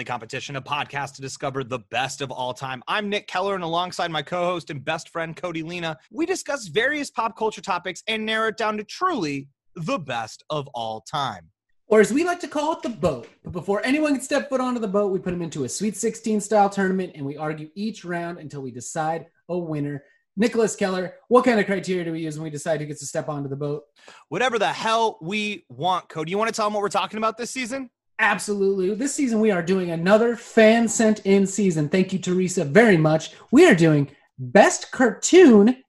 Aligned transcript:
Friendly 0.00 0.12
Competition, 0.12 0.56
a 0.56 0.62
podcast 0.62 1.16
to 1.16 1.20
discover 1.20 1.62
the 1.62 1.80
best 1.90 2.22
of 2.22 2.30
all 2.30 2.54
time. 2.54 2.82
I'm 2.88 3.10
Nick 3.10 3.26
Keller, 3.26 3.54
and 3.54 3.62
alongside 3.62 4.10
my 4.10 4.22
co 4.22 4.46
host 4.46 4.70
and 4.70 4.82
best 4.82 5.10
friend, 5.10 5.36
Cody 5.36 5.62
Lena, 5.62 5.98
we 6.10 6.24
discuss 6.24 6.68
various 6.68 7.10
pop 7.10 7.36
culture 7.36 7.60
topics 7.60 8.02
and 8.08 8.24
narrow 8.24 8.48
it 8.48 8.56
down 8.56 8.78
to 8.78 8.84
truly 8.84 9.48
the 9.76 9.98
best 9.98 10.42
of 10.48 10.68
all 10.68 11.02
time. 11.02 11.50
Or 11.86 12.00
as 12.00 12.14
we 12.14 12.24
like 12.24 12.40
to 12.40 12.48
call 12.48 12.72
it, 12.72 12.80
the 12.80 12.88
boat. 12.88 13.28
But 13.44 13.52
before 13.52 13.84
anyone 13.84 14.14
can 14.14 14.22
step 14.22 14.48
foot 14.48 14.62
onto 14.62 14.80
the 14.80 14.88
boat, 14.88 15.12
we 15.12 15.18
put 15.18 15.32
them 15.32 15.42
into 15.42 15.64
a 15.64 15.68
Sweet 15.68 15.98
16 15.98 16.40
style 16.40 16.70
tournament 16.70 17.12
and 17.14 17.26
we 17.26 17.36
argue 17.36 17.68
each 17.74 18.02
round 18.02 18.38
until 18.38 18.62
we 18.62 18.70
decide 18.70 19.26
a 19.50 19.58
winner. 19.58 20.02
Nicholas 20.34 20.76
Keller, 20.76 21.12
what 21.28 21.44
kind 21.44 21.60
of 21.60 21.66
criteria 21.66 22.06
do 22.06 22.12
we 22.12 22.20
use 22.20 22.38
when 22.38 22.44
we 22.44 22.50
decide 22.50 22.80
who 22.80 22.86
gets 22.86 23.00
to 23.00 23.06
step 23.06 23.28
onto 23.28 23.50
the 23.50 23.56
boat? 23.56 23.82
Whatever 24.30 24.58
the 24.58 24.68
hell 24.68 25.18
we 25.20 25.66
want, 25.68 26.08
Cody. 26.08 26.30
You 26.30 26.38
want 26.38 26.48
to 26.48 26.54
tell 26.54 26.64
them 26.64 26.72
what 26.72 26.80
we're 26.80 26.88
talking 26.88 27.18
about 27.18 27.36
this 27.36 27.50
season? 27.50 27.90
Absolutely. 28.20 28.94
This 28.94 29.14
season, 29.14 29.40
we 29.40 29.50
are 29.50 29.62
doing 29.62 29.92
another 29.92 30.36
fan 30.36 30.88
sent 30.88 31.20
in 31.20 31.46
season. 31.46 31.88
Thank 31.88 32.12
you, 32.12 32.18
Teresa, 32.18 32.66
very 32.66 32.98
much. 32.98 33.32
We 33.50 33.66
are 33.66 33.74
doing 33.74 34.10
best 34.38 34.92
cartoon 34.92 35.82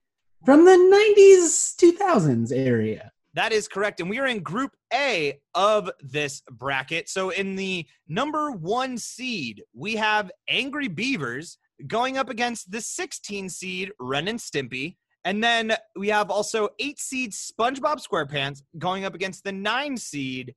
from 0.45 0.63
the 0.63 0.71
90s, 0.71 1.75
2000s 1.75 2.53
area. 2.53 3.11
That 3.33 3.51
is 3.51 3.67
correct. 3.67 3.99
And 3.99 4.09
we 4.09 4.19
are 4.19 4.27
in 4.27 4.39
Group 4.39 4.71
A 4.93 5.41
of 5.55 5.91
this 5.99 6.41
bracket. 6.49 7.09
So 7.09 7.31
in 7.31 7.57
the 7.57 7.85
number 8.07 8.51
one 8.51 8.97
seed, 8.97 9.63
we 9.73 9.97
have 9.97 10.31
Angry 10.47 10.87
Beavers 10.87 11.57
going 11.85 12.17
up 12.17 12.29
against 12.29 12.71
the 12.71 12.79
16 12.79 13.49
seed 13.49 13.91
Ren 13.99 14.29
and 14.29 14.39
Stimpy. 14.39 14.95
And 15.25 15.43
then 15.43 15.75
we 15.97 16.07
have 16.07 16.31
also 16.31 16.69
eight 16.79 16.97
seed 16.97 17.33
SpongeBob 17.33 18.01
SquarePants 18.01 18.61
going 18.77 19.03
up 19.03 19.15
against 19.15 19.43
the 19.43 19.51
nine 19.51 19.97
seed 19.97 20.55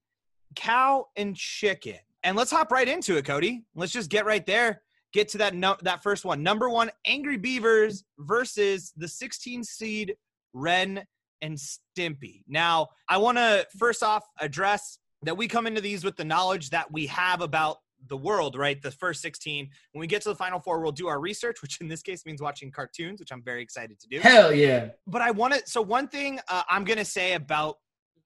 Cow 0.54 1.06
and 1.16 1.36
Chicken. 1.36 1.98
And 2.22 2.36
let's 2.36 2.50
hop 2.50 2.72
right 2.72 2.88
into 2.88 3.16
it, 3.16 3.24
Cody. 3.24 3.64
Let's 3.74 3.92
just 3.92 4.10
get 4.10 4.24
right 4.24 4.44
there. 4.46 4.82
Get 5.12 5.28
to 5.28 5.38
that 5.38 5.54
no- 5.54 5.76
that 5.82 6.02
first 6.02 6.24
one. 6.24 6.42
Number 6.42 6.68
one, 6.68 6.90
Angry 7.04 7.36
Beavers 7.36 8.04
versus 8.18 8.92
the 8.96 9.06
16 9.06 9.62
seed 9.62 10.16
Ren 10.52 11.04
and 11.42 11.56
Stimpy. 11.56 12.42
Now, 12.48 12.88
I 13.08 13.18
want 13.18 13.38
to 13.38 13.66
first 13.78 14.02
off 14.02 14.24
address 14.40 14.98
that 15.22 15.36
we 15.36 15.46
come 15.46 15.66
into 15.66 15.80
these 15.80 16.04
with 16.04 16.16
the 16.16 16.24
knowledge 16.24 16.70
that 16.70 16.90
we 16.90 17.06
have 17.06 17.40
about 17.40 17.78
the 18.08 18.16
world, 18.16 18.56
right? 18.56 18.80
The 18.80 18.90
first 18.90 19.22
16. 19.22 19.68
When 19.92 20.00
we 20.00 20.06
get 20.06 20.22
to 20.22 20.28
the 20.30 20.34
final 20.34 20.60
four, 20.60 20.80
we'll 20.80 20.92
do 20.92 21.08
our 21.08 21.20
research, 21.20 21.62
which 21.62 21.80
in 21.80 21.88
this 21.88 22.02
case 22.02 22.26
means 22.26 22.42
watching 22.42 22.70
cartoons, 22.70 23.20
which 23.20 23.32
I'm 23.32 23.42
very 23.42 23.62
excited 23.62 23.98
to 24.00 24.08
do. 24.08 24.20
Hell 24.20 24.52
yeah. 24.52 24.88
But 25.06 25.22
I 25.22 25.30
want 25.30 25.54
to, 25.54 25.62
so 25.66 25.80
one 25.80 26.08
thing 26.08 26.40
uh, 26.48 26.62
I'm 26.68 26.84
going 26.84 26.98
to 26.98 27.04
say 27.04 27.34
about 27.34 27.76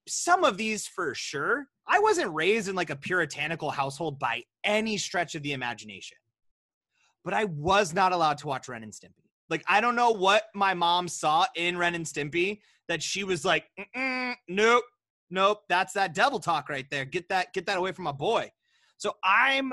some 0.09 0.43
of 0.45 0.57
these 0.57 0.87
for 0.87 1.15
sure, 1.15 1.67
I 1.89 1.99
wasn't 2.01 2.35
raised 2.35 2.69
in 2.69 2.75
like 2.75 2.91
a 2.91 2.97
puritanical 2.97 3.71
household 3.71 4.19
by 4.19 4.45
any 4.63 4.99
stretch 4.99 5.35
of 5.35 5.43
the 5.43 5.53
imagination, 5.53 6.19
but 7.25 7.33
I 7.35 7.45
was 7.45 7.95
not 7.95 8.13
allowed 8.13 8.39
to 8.39 8.47
watch 8.47 8.69
Ren 8.69 8.83
and 8.83 8.93
Stimpy. 8.93 9.25
Like, 9.49 9.65
I 9.67 9.81
don't 9.81 9.97
know 9.97 10.11
what 10.11 10.45
my 10.55 10.75
mom 10.75 11.09
saw 11.09 11.47
in 11.57 11.79
Ren 11.79 11.95
and 11.95 12.05
Stimpy 12.05 12.61
that 12.89 13.03
she 13.03 13.25
was 13.25 13.45
like, 13.45 13.65
nope, 14.49 14.85
nope, 15.31 15.63
that's 15.69 15.95
that 15.95 16.15
devil 16.15 16.39
talk 16.39 16.69
right 16.69 16.87
there. 16.91 17.07
Get 17.07 17.31
that, 17.31 17.55
get 17.55 17.65
that 17.67 17.79
away 17.79 17.93
from 17.93 18.05
my 18.05 18.13
boy. 18.13 18.51
So 18.99 19.17
I'm, 19.25 19.73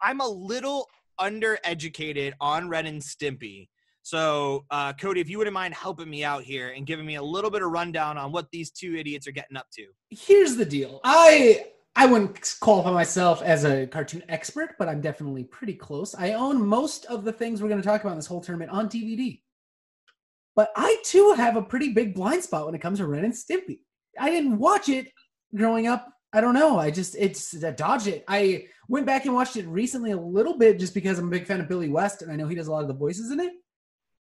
I'm 0.00 0.20
a 0.20 0.28
little 0.28 0.88
undereducated 1.20 2.32
on 2.40 2.68
Ren 2.68 2.86
and 2.86 3.00
Stimpy. 3.00 3.68
So, 4.06 4.66
uh, 4.70 4.92
Cody, 4.92 5.20
if 5.20 5.28
you 5.28 5.36
wouldn't 5.36 5.52
mind 5.52 5.74
helping 5.74 6.08
me 6.08 6.22
out 6.22 6.44
here 6.44 6.68
and 6.68 6.86
giving 6.86 7.04
me 7.04 7.16
a 7.16 7.22
little 7.22 7.50
bit 7.50 7.62
of 7.62 7.72
rundown 7.72 8.16
on 8.16 8.30
what 8.30 8.48
these 8.52 8.70
two 8.70 8.94
idiots 8.94 9.26
are 9.26 9.32
getting 9.32 9.56
up 9.56 9.66
to. 9.72 9.86
Here's 10.10 10.54
the 10.54 10.64
deal. 10.64 11.00
I 11.02 11.64
I 11.96 12.06
wouldn't 12.06 12.54
qualify 12.60 12.92
myself 12.92 13.42
as 13.42 13.64
a 13.64 13.84
cartoon 13.88 14.22
expert, 14.28 14.76
but 14.78 14.88
I'm 14.88 15.00
definitely 15.00 15.42
pretty 15.42 15.74
close. 15.74 16.14
I 16.14 16.34
own 16.34 16.64
most 16.64 17.06
of 17.06 17.24
the 17.24 17.32
things 17.32 17.60
we're 17.60 17.68
going 17.68 17.82
to 17.82 17.86
talk 17.86 18.00
about 18.00 18.12
in 18.12 18.16
this 18.18 18.28
whole 18.28 18.40
tournament 18.40 18.70
on 18.70 18.88
DVD. 18.88 19.40
But 20.54 20.70
I 20.76 21.02
too 21.04 21.34
have 21.36 21.56
a 21.56 21.62
pretty 21.62 21.92
big 21.92 22.14
blind 22.14 22.44
spot 22.44 22.66
when 22.66 22.76
it 22.76 22.80
comes 22.80 23.00
to 23.00 23.08
Ren 23.08 23.24
and 23.24 23.34
Stimpy. 23.34 23.80
I 24.20 24.30
didn't 24.30 24.56
watch 24.56 24.88
it 24.88 25.08
growing 25.52 25.88
up. 25.88 26.08
I 26.32 26.40
don't 26.40 26.54
know. 26.54 26.78
I 26.78 26.92
just 26.92 27.16
it's 27.18 27.60
I 27.64 27.72
dodge 27.72 28.06
it. 28.06 28.24
I 28.28 28.66
went 28.86 29.04
back 29.04 29.24
and 29.24 29.34
watched 29.34 29.56
it 29.56 29.66
recently 29.66 30.12
a 30.12 30.16
little 30.16 30.56
bit 30.56 30.78
just 30.78 30.94
because 30.94 31.18
I'm 31.18 31.26
a 31.26 31.30
big 31.30 31.48
fan 31.48 31.60
of 31.60 31.66
Billy 31.66 31.88
West 31.88 32.22
and 32.22 32.30
I 32.30 32.36
know 32.36 32.46
he 32.46 32.54
does 32.54 32.68
a 32.68 32.72
lot 32.72 32.82
of 32.82 32.88
the 32.88 32.94
voices 32.94 33.32
in 33.32 33.40
it. 33.40 33.52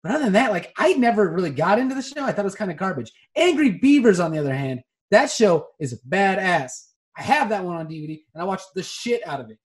But 0.03 0.11
other 0.11 0.25
than 0.25 0.33
that, 0.33 0.51
like 0.51 0.73
I 0.77 0.93
never 0.93 1.29
really 1.29 1.49
got 1.49 1.79
into 1.79 1.95
the 1.95 2.01
show. 2.01 2.23
I 2.23 2.31
thought 2.31 2.41
it 2.41 2.43
was 2.43 2.55
kind 2.55 2.69
of 2.69 2.77
garbage. 2.77 3.11
Angry 3.35 3.71
Beavers, 3.71 4.19
on 4.19 4.31
the 4.31 4.37
other 4.37 4.53
hand, 4.53 4.81
that 5.11 5.31
show 5.31 5.67
is 5.79 5.99
badass. 6.07 6.71
I 7.17 7.21
have 7.21 7.49
that 7.49 7.63
one 7.63 7.77
on 7.77 7.87
DVD 7.87 8.21
and 8.33 8.41
I 8.41 8.45
watched 8.45 8.73
the 8.75 8.83
shit 8.83 9.25
out 9.25 9.39
of 9.39 9.49
it. 9.49 9.57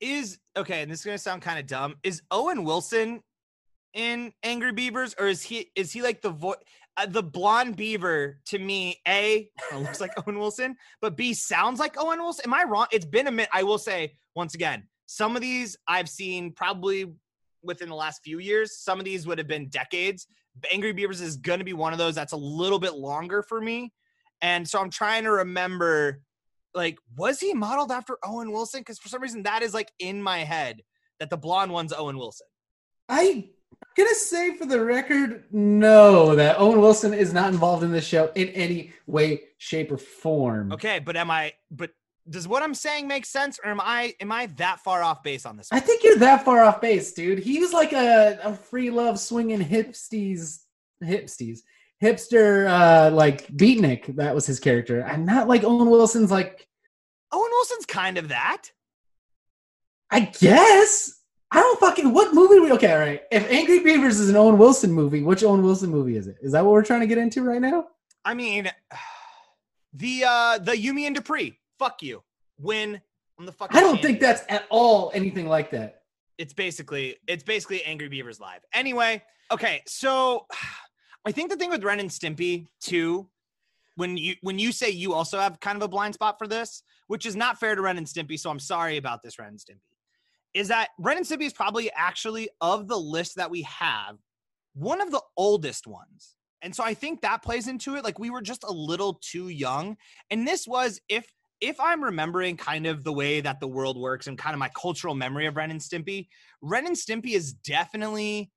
Is 0.00 0.38
okay, 0.56 0.82
and 0.82 0.90
this 0.90 1.00
is 1.00 1.04
gonna 1.04 1.18
sound 1.18 1.42
kind 1.42 1.58
of 1.58 1.66
dumb. 1.66 1.96
Is 2.02 2.22
Owen 2.30 2.64
Wilson 2.64 3.22
in 3.92 4.32
Angry 4.42 4.72
Beavers, 4.72 5.14
or 5.18 5.28
is 5.28 5.42
he 5.42 5.70
is 5.76 5.92
he 5.92 6.02
like 6.02 6.22
the 6.22 6.30
voice? 6.30 6.56
Uh, 6.96 7.06
the 7.06 7.22
blonde 7.22 7.76
beaver 7.76 8.38
to 8.46 8.58
me, 8.58 9.00
a 9.06 9.50
looks 9.74 10.00
like 10.00 10.12
Owen 10.26 10.38
Wilson, 10.38 10.76
but 11.00 11.16
b 11.16 11.34
sounds 11.34 11.80
like 11.80 11.96
Owen 11.98 12.20
Wilson. 12.20 12.44
Am 12.46 12.54
I 12.54 12.64
wrong? 12.64 12.86
It's 12.92 13.04
been 13.04 13.26
a 13.26 13.30
minute. 13.30 13.50
I 13.52 13.64
will 13.64 13.78
say 13.78 14.16
once 14.34 14.54
again, 14.54 14.84
some 15.06 15.36
of 15.36 15.42
these 15.42 15.76
I've 15.86 16.08
seen 16.08 16.52
probably 16.52 17.12
within 17.64 17.88
the 17.88 17.94
last 17.94 18.22
few 18.22 18.38
years. 18.38 18.78
Some 18.78 18.98
of 18.98 19.04
these 19.04 19.26
would 19.26 19.38
have 19.38 19.48
been 19.48 19.68
decades. 19.68 20.26
Angry 20.72 20.92
Beavers 20.92 21.20
is 21.20 21.36
going 21.36 21.58
to 21.58 21.64
be 21.64 21.72
one 21.72 21.92
of 21.92 21.98
those 21.98 22.14
that's 22.14 22.32
a 22.32 22.36
little 22.36 22.78
bit 22.78 22.94
longer 22.94 23.42
for 23.42 23.60
me. 23.60 23.92
And 24.42 24.68
so 24.68 24.80
I'm 24.80 24.90
trying 24.90 25.24
to 25.24 25.30
remember 25.30 26.20
like 26.74 26.98
was 27.16 27.38
he 27.38 27.54
modeled 27.54 27.92
after 27.92 28.18
Owen 28.24 28.50
Wilson 28.50 28.82
cuz 28.82 28.98
for 28.98 29.08
some 29.08 29.22
reason 29.22 29.44
that 29.44 29.62
is 29.62 29.72
like 29.72 29.92
in 29.98 30.20
my 30.20 30.38
head 30.38 30.82
that 31.20 31.30
the 31.30 31.36
blonde 31.36 31.72
one's 31.72 31.92
Owen 31.92 32.18
Wilson. 32.18 32.46
I 33.08 33.48
gonna 33.96 34.14
say 34.14 34.56
for 34.56 34.66
the 34.66 34.84
record, 34.84 35.44
no, 35.52 36.34
that 36.34 36.58
Owen 36.58 36.80
Wilson 36.80 37.14
is 37.14 37.32
not 37.32 37.52
involved 37.52 37.84
in 37.84 37.92
this 37.92 38.06
show 38.06 38.30
in 38.34 38.48
any 38.48 38.92
way, 39.06 39.42
shape, 39.58 39.92
or 39.92 39.98
form. 39.98 40.72
Okay, 40.72 40.98
but 40.98 41.16
am 41.16 41.30
I? 41.30 41.52
But 41.70 41.90
does 42.28 42.48
what 42.48 42.62
I'm 42.62 42.74
saying 42.74 43.06
make 43.06 43.26
sense, 43.26 43.58
or 43.62 43.70
am 43.70 43.80
I 43.80 44.14
am 44.20 44.32
I 44.32 44.46
that 44.56 44.80
far 44.80 45.02
off 45.02 45.22
base 45.22 45.44
on 45.44 45.56
this? 45.56 45.68
I 45.70 45.80
think 45.80 46.02
you're 46.02 46.18
that 46.18 46.44
far 46.44 46.62
off 46.62 46.80
base, 46.80 47.12
dude. 47.12 47.38
He 47.38 47.58
was 47.58 47.72
like 47.72 47.92
a, 47.92 48.38
a 48.42 48.54
free 48.54 48.90
love 48.90 49.20
swinging 49.20 49.60
hipsties, 49.60 50.60
hipsties, 51.02 51.60
hipster, 52.02 52.66
uh, 52.68 53.14
like 53.14 53.46
beatnik. 53.48 54.16
That 54.16 54.34
was 54.34 54.46
his 54.46 54.58
character. 54.58 55.04
I'm 55.04 55.24
not 55.24 55.48
like 55.48 55.64
Owen 55.64 55.90
Wilson's 55.90 56.30
like. 56.30 56.66
Owen 57.32 57.50
Wilson's 57.50 57.86
kind 57.86 58.16
of 58.16 58.28
that. 58.28 58.70
I 60.10 60.20
guess. 60.20 61.20
I 61.50 61.60
don't 61.60 61.78
fucking 61.78 62.12
what 62.12 62.34
movie 62.34 62.58
we 62.58 62.72
okay, 62.72 62.92
all 62.92 62.98
right. 62.98 63.22
If 63.30 63.50
Angry 63.50 63.80
Beavers 63.80 64.18
is 64.18 64.28
an 64.28 64.36
Owen 64.36 64.58
Wilson 64.58 64.92
movie, 64.92 65.22
which 65.22 65.44
Owen 65.44 65.62
Wilson 65.62 65.90
movie 65.90 66.16
is 66.16 66.26
it? 66.26 66.36
Is 66.42 66.52
that 66.52 66.64
what 66.64 66.72
we're 66.72 66.84
trying 66.84 67.00
to 67.00 67.06
get 67.06 67.18
into 67.18 67.42
right 67.42 67.60
now? 67.60 67.86
I 68.24 68.34
mean 68.34 68.70
the 69.92 70.24
uh 70.26 70.58
the 70.58 70.76
You, 70.76 70.94
Me 70.94 71.06
and 71.06 71.14
Dupree. 71.14 71.58
Fuck 71.78 72.02
you. 72.02 72.22
Win 72.58 73.00
on 73.38 73.46
the 73.46 73.52
fucking 73.52 73.76
I 73.76 73.80
don't 73.80 74.00
think 74.00 74.20
that's 74.20 74.42
at 74.48 74.64
all 74.70 75.10
anything 75.14 75.48
like 75.48 75.70
that. 75.70 76.02
it's 76.38 76.52
basically 76.52 77.16
it's 77.26 77.42
basically 77.42 77.82
Angry 77.84 78.08
Beavers 78.08 78.40
live. 78.40 78.60
Anyway, 78.72 79.22
okay, 79.50 79.82
so 79.86 80.46
I 81.26 81.32
think 81.32 81.50
the 81.50 81.56
thing 81.56 81.70
with 81.70 81.82
Ren 81.82 82.00
and 82.00 82.10
Stimpy 82.10 82.66
too, 82.80 83.28
when 83.96 84.16
you 84.16 84.34
when 84.42 84.58
you 84.58 84.72
say 84.72 84.90
you 84.90 85.14
also 85.14 85.38
have 85.38 85.58
kind 85.60 85.76
of 85.76 85.82
a 85.82 85.88
blind 85.88 86.14
spot 86.14 86.38
for 86.38 86.46
this, 86.46 86.82
which 87.08 87.26
is 87.26 87.34
not 87.34 87.58
fair 87.58 87.74
to 87.74 87.82
Ren 87.82 87.98
and 87.98 88.06
Stimpy, 88.06 88.38
so 88.38 88.50
I'm 88.50 88.60
sorry 88.60 88.96
about 88.98 89.22
this, 89.22 89.38
Ren 89.38 89.48
and 89.48 89.58
Stimpy, 89.58 89.80
is 90.52 90.68
that 90.68 90.90
Ren 90.98 91.16
and 91.16 91.26
Stimpy 91.26 91.46
is 91.46 91.52
probably 91.52 91.90
actually 91.92 92.48
of 92.60 92.88
the 92.88 92.98
list 92.98 93.36
that 93.36 93.50
we 93.50 93.62
have 93.62 94.16
one 94.74 95.00
of 95.00 95.10
the 95.10 95.22
oldest 95.36 95.86
ones. 95.86 96.36
And 96.62 96.74
so 96.74 96.82
I 96.82 96.94
think 96.94 97.20
that 97.20 97.42
plays 97.42 97.68
into 97.68 97.94
it. 97.96 98.04
Like 98.04 98.18
we 98.18 98.30
were 98.30 98.42
just 98.42 98.64
a 98.64 98.72
little 98.72 99.20
too 99.22 99.48
young. 99.48 99.96
And 100.30 100.46
this 100.46 100.66
was 100.66 101.00
if 101.08 101.26
if 101.64 101.80
I'm 101.80 102.04
remembering 102.04 102.58
kind 102.58 102.86
of 102.86 103.04
the 103.04 103.12
way 103.12 103.40
that 103.40 103.58
the 103.58 103.66
world 103.66 103.98
works 103.98 104.26
and 104.26 104.36
kind 104.36 104.52
of 104.52 104.60
my 104.60 104.68
cultural 104.78 105.14
memory 105.14 105.46
of 105.46 105.56
Ren 105.56 105.70
and 105.70 105.80
Stimpy, 105.80 106.28
Ren 106.60 106.86
and 106.86 106.94
Stimpy 106.94 107.34
is 107.34 107.54
definitely 107.54 108.50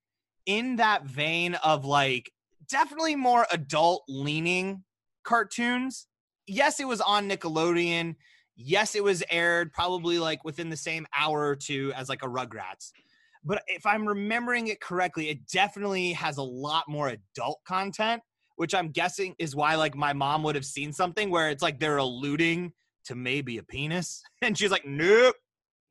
in 0.45 0.75
that 0.75 1.06
vein 1.06 1.56
of 1.56 1.86
like 1.86 2.30
definitely 2.69 3.15
more 3.15 3.48
adult 3.50 4.04
leaning 4.09 4.83
cartoons. 5.24 6.06
Yes, 6.48 6.81
it 6.81 6.88
was 6.88 7.00
on 7.00 7.30
Nickelodeon. 7.30 8.15
Yes, 8.57 8.94
it 8.94 9.04
was 9.06 9.24
aired 9.30 9.71
probably 9.71 10.19
like 10.19 10.44
within 10.44 10.69
the 10.69 10.75
same 10.75 11.07
hour 11.18 11.48
or 11.48 11.56
two 11.56 11.94
as 11.95 12.09
like 12.09 12.24
a 12.24 12.27
Rugrats. 12.27 12.92
But 13.42 13.62
if 13.68 13.86
I'm 13.86 14.06
remembering 14.06 14.68
it 14.68 14.81
correctly, 14.81 15.30
it 15.30 15.48
definitely 15.48 16.12
has 16.12 16.36
a 16.36 16.44
lot 16.44 16.89
more 16.89 17.07
adult 17.07 17.59
content, 17.65 18.21
which 18.57 18.75
I'm 18.75 18.89
guessing 18.89 19.33
is 19.39 19.56
why 19.56 19.75
like 19.75 19.95
my 19.95 20.12
mom 20.12 20.44
would 20.44 20.56
have 20.56 20.65
seen 20.65 20.92
something 20.92 21.30
where 21.30 21.50
it's 21.50 21.63
like 21.63 21.80
they're 21.80 21.98
alluding 21.98 22.74
to 23.07 23.15
maybe 23.15 23.57
a 23.57 23.63
penis. 23.63 24.21
And 24.42 24.57
she's 24.57 24.71
like, 24.71 24.86
nope, 24.86 25.36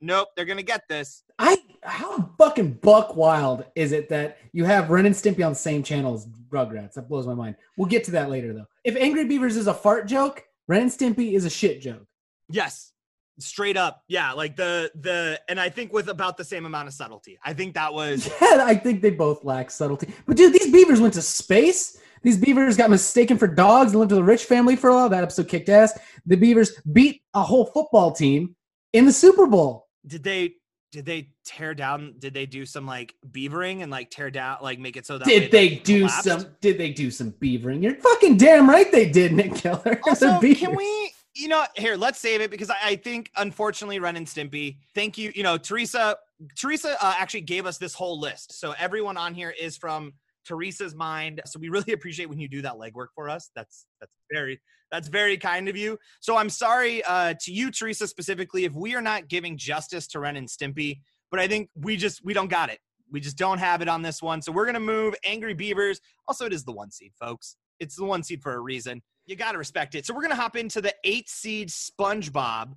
nope, 0.00 0.28
they're 0.36 0.44
gonna 0.44 0.62
get 0.62 0.82
this. 0.88 1.22
I 1.38 1.58
how 1.82 2.30
fucking 2.38 2.74
buck 2.74 3.16
wild 3.16 3.64
is 3.74 3.92
it 3.92 4.08
that 4.08 4.38
you 4.52 4.64
have 4.64 4.90
Ren 4.90 5.06
and 5.06 5.14
Stimpy 5.14 5.44
on 5.44 5.52
the 5.52 5.58
same 5.58 5.82
channel 5.82 6.14
as 6.14 6.26
Rugrats? 6.50 6.94
That 6.94 7.08
blows 7.08 7.26
my 7.26 7.34
mind. 7.34 7.56
We'll 7.76 7.88
get 7.88 8.04
to 8.04 8.10
that 8.12 8.30
later 8.30 8.52
though. 8.52 8.66
If 8.84 8.96
Angry 8.96 9.24
Beavers 9.24 9.56
is 9.56 9.66
a 9.66 9.74
fart 9.74 10.06
joke, 10.06 10.44
Ren 10.68 10.82
and 10.82 10.90
Stimpy 10.90 11.32
is 11.32 11.44
a 11.44 11.50
shit 11.50 11.80
joke. 11.80 12.06
Yes. 12.48 12.92
Straight 13.38 13.76
up, 13.76 14.02
yeah, 14.08 14.32
like 14.32 14.56
the 14.56 14.90
the, 14.94 15.40
and 15.48 15.60
I 15.60 15.68
think 15.68 15.92
with 15.92 16.08
about 16.08 16.36
the 16.36 16.44
same 16.44 16.64
amount 16.64 16.88
of 16.88 16.94
subtlety. 16.94 17.38
I 17.44 17.52
think 17.52 17.74
that 17.74 17.92
was 18.00 18.26
Yeah, 18.40 18.60
I 18.64 18.74
think 18.74 19.02
they 19.02 19.10
both 19.10 19.44
lack 19.44 19.70
subtlety. 19.70 20.12
But 20.26 20.36
dude, 20.36 20.52
these 20.54 20.72
beavers 20.72 21.00
went 21.00 21.14
to 21.14 21.22
space. 21.22 21.98
These 22.22 22.38
beavers 22.38 22.76
got 22.76 22.90
mistaken 22.90 23.36
for 23.38 23.46
dogs 23.46 23.92
and 23.92 24.00
lived 24.00 24.10
with 24.12 24.20
a 24.20 24.24
rich 24.24 24.44
family 24.44 24.74
for 24.74 24.90
a 24.90 24.94
while. 24.94 25.08
That 25.08 25.22
episode 25.22 25.48
kicked 25.48 25.68
ass. 25.68 25.98
The 26.24 26.36
beavers 26.36 26.72
beat 26.92 27.22
a 27.34 27.42
whole 27.42 27.66
football 27.66 28.10
team 28.12 28.56
in 28.92 29.04
the 29.04 29.12
Super 29.12 29.46
Bowl. 29.46 29.86
did 30.06 30.24
they 30.24 30.54
did 30.92 31.04
they 31.04 31.30
tear 31.44 31.74
down? 31.74 32.14
Did 32.18 32.32
they 32.32 32.46
do 32.46 32.64
some 32.64 32.86
like 32.86 33.14
beavering 33.30 33.82
and 33.82 33.90
like 33.90 34.10
tear 34.10 34.30
down, 34.30 34.58
like 34.62 34.78
make 34.78 34.96
it 34.96 35.04
so 35.04 35.18
that 35.18 35.26
way, 35.26 35.40
Did 35.40 35.50
they 35.50 35.70
like, 35.70 35.84
do 35.84 35.98
collapsed? 36.06 36.24
some? 36.24 36.46
Did 36.62 36.78
they 36.78 36.90
do 36.90 37.10
some 37.10 37.32
beavering? 37.32 37.82
You're 37.82 37.96
fucking 37.96 38.38
damn 38.38 38.68
right 38.68 38.90
they 38.90 39.10
did, 39.10 39.32
Nick 39.32 39.54
Keller. 39.56 39.82
They're 39.84 40.00
Also, 40.06 40.40
can 40.40 40.74
we? 40.74 41.12
You 41.36 41.48
know, 41.48 41.64
here 41.76 41.96
let's 41.96 42.18
save 42.18 42.40
it 42.40 42.50
because 42.50 42.70
I, 42.70 42.76
I 42.82 42.96
think 42.96 43.30
unfortunately, 43.36 43.98
Ren 43.98 44.16
and 44.16 44.26
Stimpy. 44.26 44.78
Thank 44.94 45.18
you. 45.18 45.32
You 45.34 45.42
know, 45.42 45.58
Teresa. 45.58 46.16
Teresa 46.56 46.96
uh, 47.02 47.14
actually 47.18 47.42
gave 47.42 47.66
us 47.66 47.78
this 47.78 47.94
whole 47.94 48.20
list, 48.20 48.58
so 48.58 48.74
everyone 48.78 49.16
on 49.16 49.34
here 49.34 49.54
is 49.58 49.76
from 49.76 50.12
Teresa's 50.46 50.94
mind. 50.94 51.42
So 51.44 51.58
we 51.58 51.68
really 51.68 51.92
appreciate 51.94 52.28
when 52.28 52.38
you 52.38 52.48
do 52.48 52.62
that 52.62 52.74
legwork 52.74 53.08
for 53.14 53.28
us. 53.28 53.50
That's 53.54 53.86
that's 54.00 54.12
very 54.32 54.60
that's 54.90 55.08
very 55.08 55.36
kind 55.36 55.68
of 55.68 55.76
you. 55.76 55.98
So 56.20 56.36
I'm 56.36 56.50
sorry 56.50 57.02
uh, 57.04 57.34
to 57.40 57.52
you, 57.52 57.70
Teresa, 57.70 58.06
specifically, 58.06 58.64
if 58.64 58.72
we 58.72 58.94
are 58.94 59.02
not 59.02 59.28
giving 59.28 59.58
justice 59.58 60.06
to 60.08 60.20
Ren 60.20 60.36
and 60.36 60.48
Stimpy. 60.48 61.00
But 61.30 61.40
I 61.40 61.48
think 61.48 61.70
we 61.74 61.96
just 61.96 62.24
we 62.24 62.32
don't 62.32 62.48
got 62.48 62.70
it. 62.70 62.78
We 63.10 63.20
just 63.20 63.36
don't 63.36 63.58
have 63.58 63.82
it 63.82 63.88
on 63.88 64.02
this 64.02 64.22
one. 64.22 64.40
So 64.42 64.52
we're 64.52 64.66
gonna 64.66 64.80
move 64.80 65.14
Angry 65.24 65.54
Beavers. 65.54 66.00
Also, 66.28 66.46
it 66.46 66.52
is 66.52 66.64
the 66.64 66.72
one 66.72 66.90
seed, 66.90 67.12
folks. 67.18 67.56
It's 67.80 67.96
the 67.96 68.04
one 68.04 68.22
seed 68.22 68.42
for 68.42 68.54
a 68.54 68.60
reason. 68.60 69.02
You 69.26 69.36
gotta 69.36 69.58
respect 69.58 69.94
it. 69.94 70.06
So 70.06 70.14
we're 70.14 70.22
gonna 70.22 70.36
hop 70.36 70.56
into 70.56 70.80
the 70.80 70.94
eight 71.04 71.28
seed 71.28 71.68
SpongeBob 71.68 72.74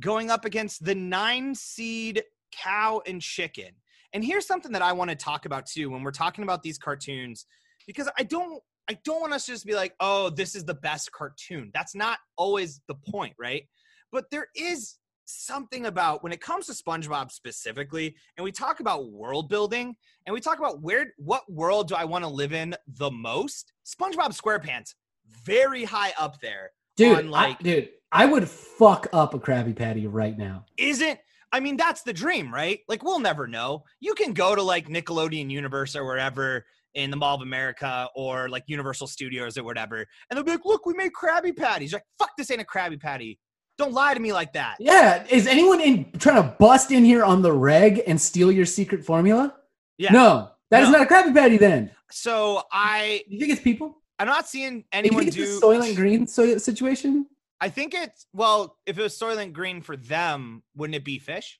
going 0.00 0.30
up 0.30 0.44
against 0.44 0.84
the 0.84 0.94
nine 0.94 1.54
seed 1.54 2.22
Cow 2.52 3.02
and 3.06 3.20
Chicken. 3.20 3.70
And 4.12 4.24
here's 4.24 4.46
something 4.46 4.72
that 4.72 4.82
I 4.82 4.92
want 4.92 5.10
to 5.10 5.16
talk 5.16 5.44
about 5.44 5.66
too 5.66 5.90
when 5.90 6.02
we're 6.02 6.12
talking 6.12 6.44
about 6.44 6.62
these 6.62 6.78
cartoons, 6.78 7.46
because 7.86 8.08
I 8.16 8.22
don't 8.22 8.62
I 8.88 8.96
don't 9.04 9.20
want 9.20 9.34
us 9.34 9.44
to 9.46 9.52
just 9.52 9.66
be 9.66 9.74
like, 9.74 9.94
oh, 10.00 10.30
this 10.30 10.54
is 10.54 10.64
the 10.64 10.74
best 10.74 11.12
cartoon. 11.12 11.70
That's 11.74 11.94
not 11.94 12.18
always 12.38 12.80
the 12.88 12.94
point, 12.94 13.34
right? 13.38 13.64
But 14.10 14.30
there 14.30 14.46
is 14.56 14.96
something 15.26 15.84
about 15.84 16.22
when 16.22 16.32
it 16.32 16.40
comes 16.40 16.66
to 16.66 16.72
SpongeBob 16.72 17.30
specifically, 17.30 18.16
and 18.36 18.44
we 18.44 18.50
talk 18.50 18.80
about 18.80 19.10
world 19.10 19.50
building, 19.50 19.94
and 20.24 20.32
we 20.32 20.40
talk 20.40 20.58
about 20.58 20.80
where 20.80 21.12
what 21.18 21.50
world 21.52 21.88
do 21.88 21.96
I 21.96 22.04
want 22.04 22.24
to 22.24 22.28
live 22.28 22.54
in 22.54 22.74
the 22.86 23.10
most? 23.10 23.72
SpongeBob 23.84 24.34
SquarePants, 24.34 24.94
very 25.44 25.84
high 25.84 26.12
up 26.18 26.40
there. 26.40 26.70
dude, 26.96 27.26
like- 27.26 27.58
I, 27.60 27.62
dude, 27.62 27.88
I 28.10 28.26
would 28.26 28.48
fuck 28.48 29.06
up 29.12 29.34
a 29.34 29.38
Krabby 29.38 29.74
Patty 29.76 30.06
right 30.06 30.36
now. 30.36 30.64
Isn't 30.76 31.18
I 31.52 31.60
mean 31.60 31.76
that's 31.76 32.02
the 32.02 32.12
dream, 32.12 32.52
right? 32.52 32.80
Like 32.88 33.02
we'll 33.02 33.20
never 33.20 33.46
know. 33.46 33.84
You 34.00 34.14
can 34.14 34.32
go 34.32 34.54
to 34.54 34.62
like 34.62 34.88
Nickelodeon 34.88 35.50
Universe 35.50 35.94
or 35.96 36.04
wherever 36.04 36.64
in 36.94 37.10
the 37.10 37.16
Mall 37.16 37.36
of 37.36 37.42
America 37.42 38.08
or 38.14 38.48
like 38.48 38.64
Universal 38.66 39.06
Studios 39.06 39.56
or 39.56 39.64
whatever, 39.64 39.98
and 39.98 40.36
they'll 40.36 40.42
be 40.44 40.50
like, 40.52 40.64
"Look, 40.64 40.84
we 40.86 40.94
made 40.94 41.12
Krabby 41.12 41.56
Patties." 41.56 41.92
You're 41.92 41.98
like, 41.98 42.06
"Fuck, 42.18 42.30
this 42.36 42.50
ain't 42.50 42.60
a 42.60 42.64
Krabby 42.64 43.00
Patty." 43.00 43.38
Don't 43.78 43.92
lie 43.92 44.12
to 44.12 44.20
me 44.20 44.32
like 44.32 44.52
that. 44.54 44.76
Yeah, 44.80 45.24
is 45.30 45.46
anyone 45.46 45.80
in 45.80 46.10
trying 46.18 46.42
to 46.42 46.56
bust 46.58 46.90
in 46.90 47.04
here 47.04 47.24
on 47.24 47.42
the 47.42 47.52
reg 47.52 48.02
and 48.06 48.20
steal 48.20 48.50
your 48.50 48.66
secret 48.66 49.04
formula? 49.04 49.54
Yeah. 49.98 50.12
No, 50.12 50.50
that 50.70 50.82
is 50.82 50.88
No. 50.90 50.98
not 50.98 51.06
a 51.10 51.14
Krabby 51.14 51.32
Patty. 51.34 51.56
Then 51.58 51.90
So 52.10 52.62
I 52.72 53.22
you 53.28 53.38
think 53.38 53.52
it's 53.52 53.62
people? 53.62 54.02
I'm 54.18 54.26
not 54.26 54.48
seeing 54.48 54.84
anyone 54.92 55.26
do 55.26 55.60
Soylent 55.60 55.96
Green 55.96 56.26
situation? 56.26 57.26
I 57.60 57.68
think 57.68 57.94
it's 57.94 58.26
well, 58.32 58.76
if 58.86 58.98
it 58.98 59.02
was 59.02 59.18
Soylent 59.18 59.52
Green 59.52 59.80
for 59.82 59.96
them, 59.96 60.62
wouldn't 60.76 60.94
it 60.94 61.04
be 61.04 61.18
fish? 61.18 61.58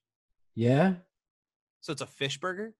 Yeah, 0.54 0.94
So 1.80 1.92
it's 1.92 2.02
a 2.02 2.06
fish 2.06 2.38
burger? 2.40 2.74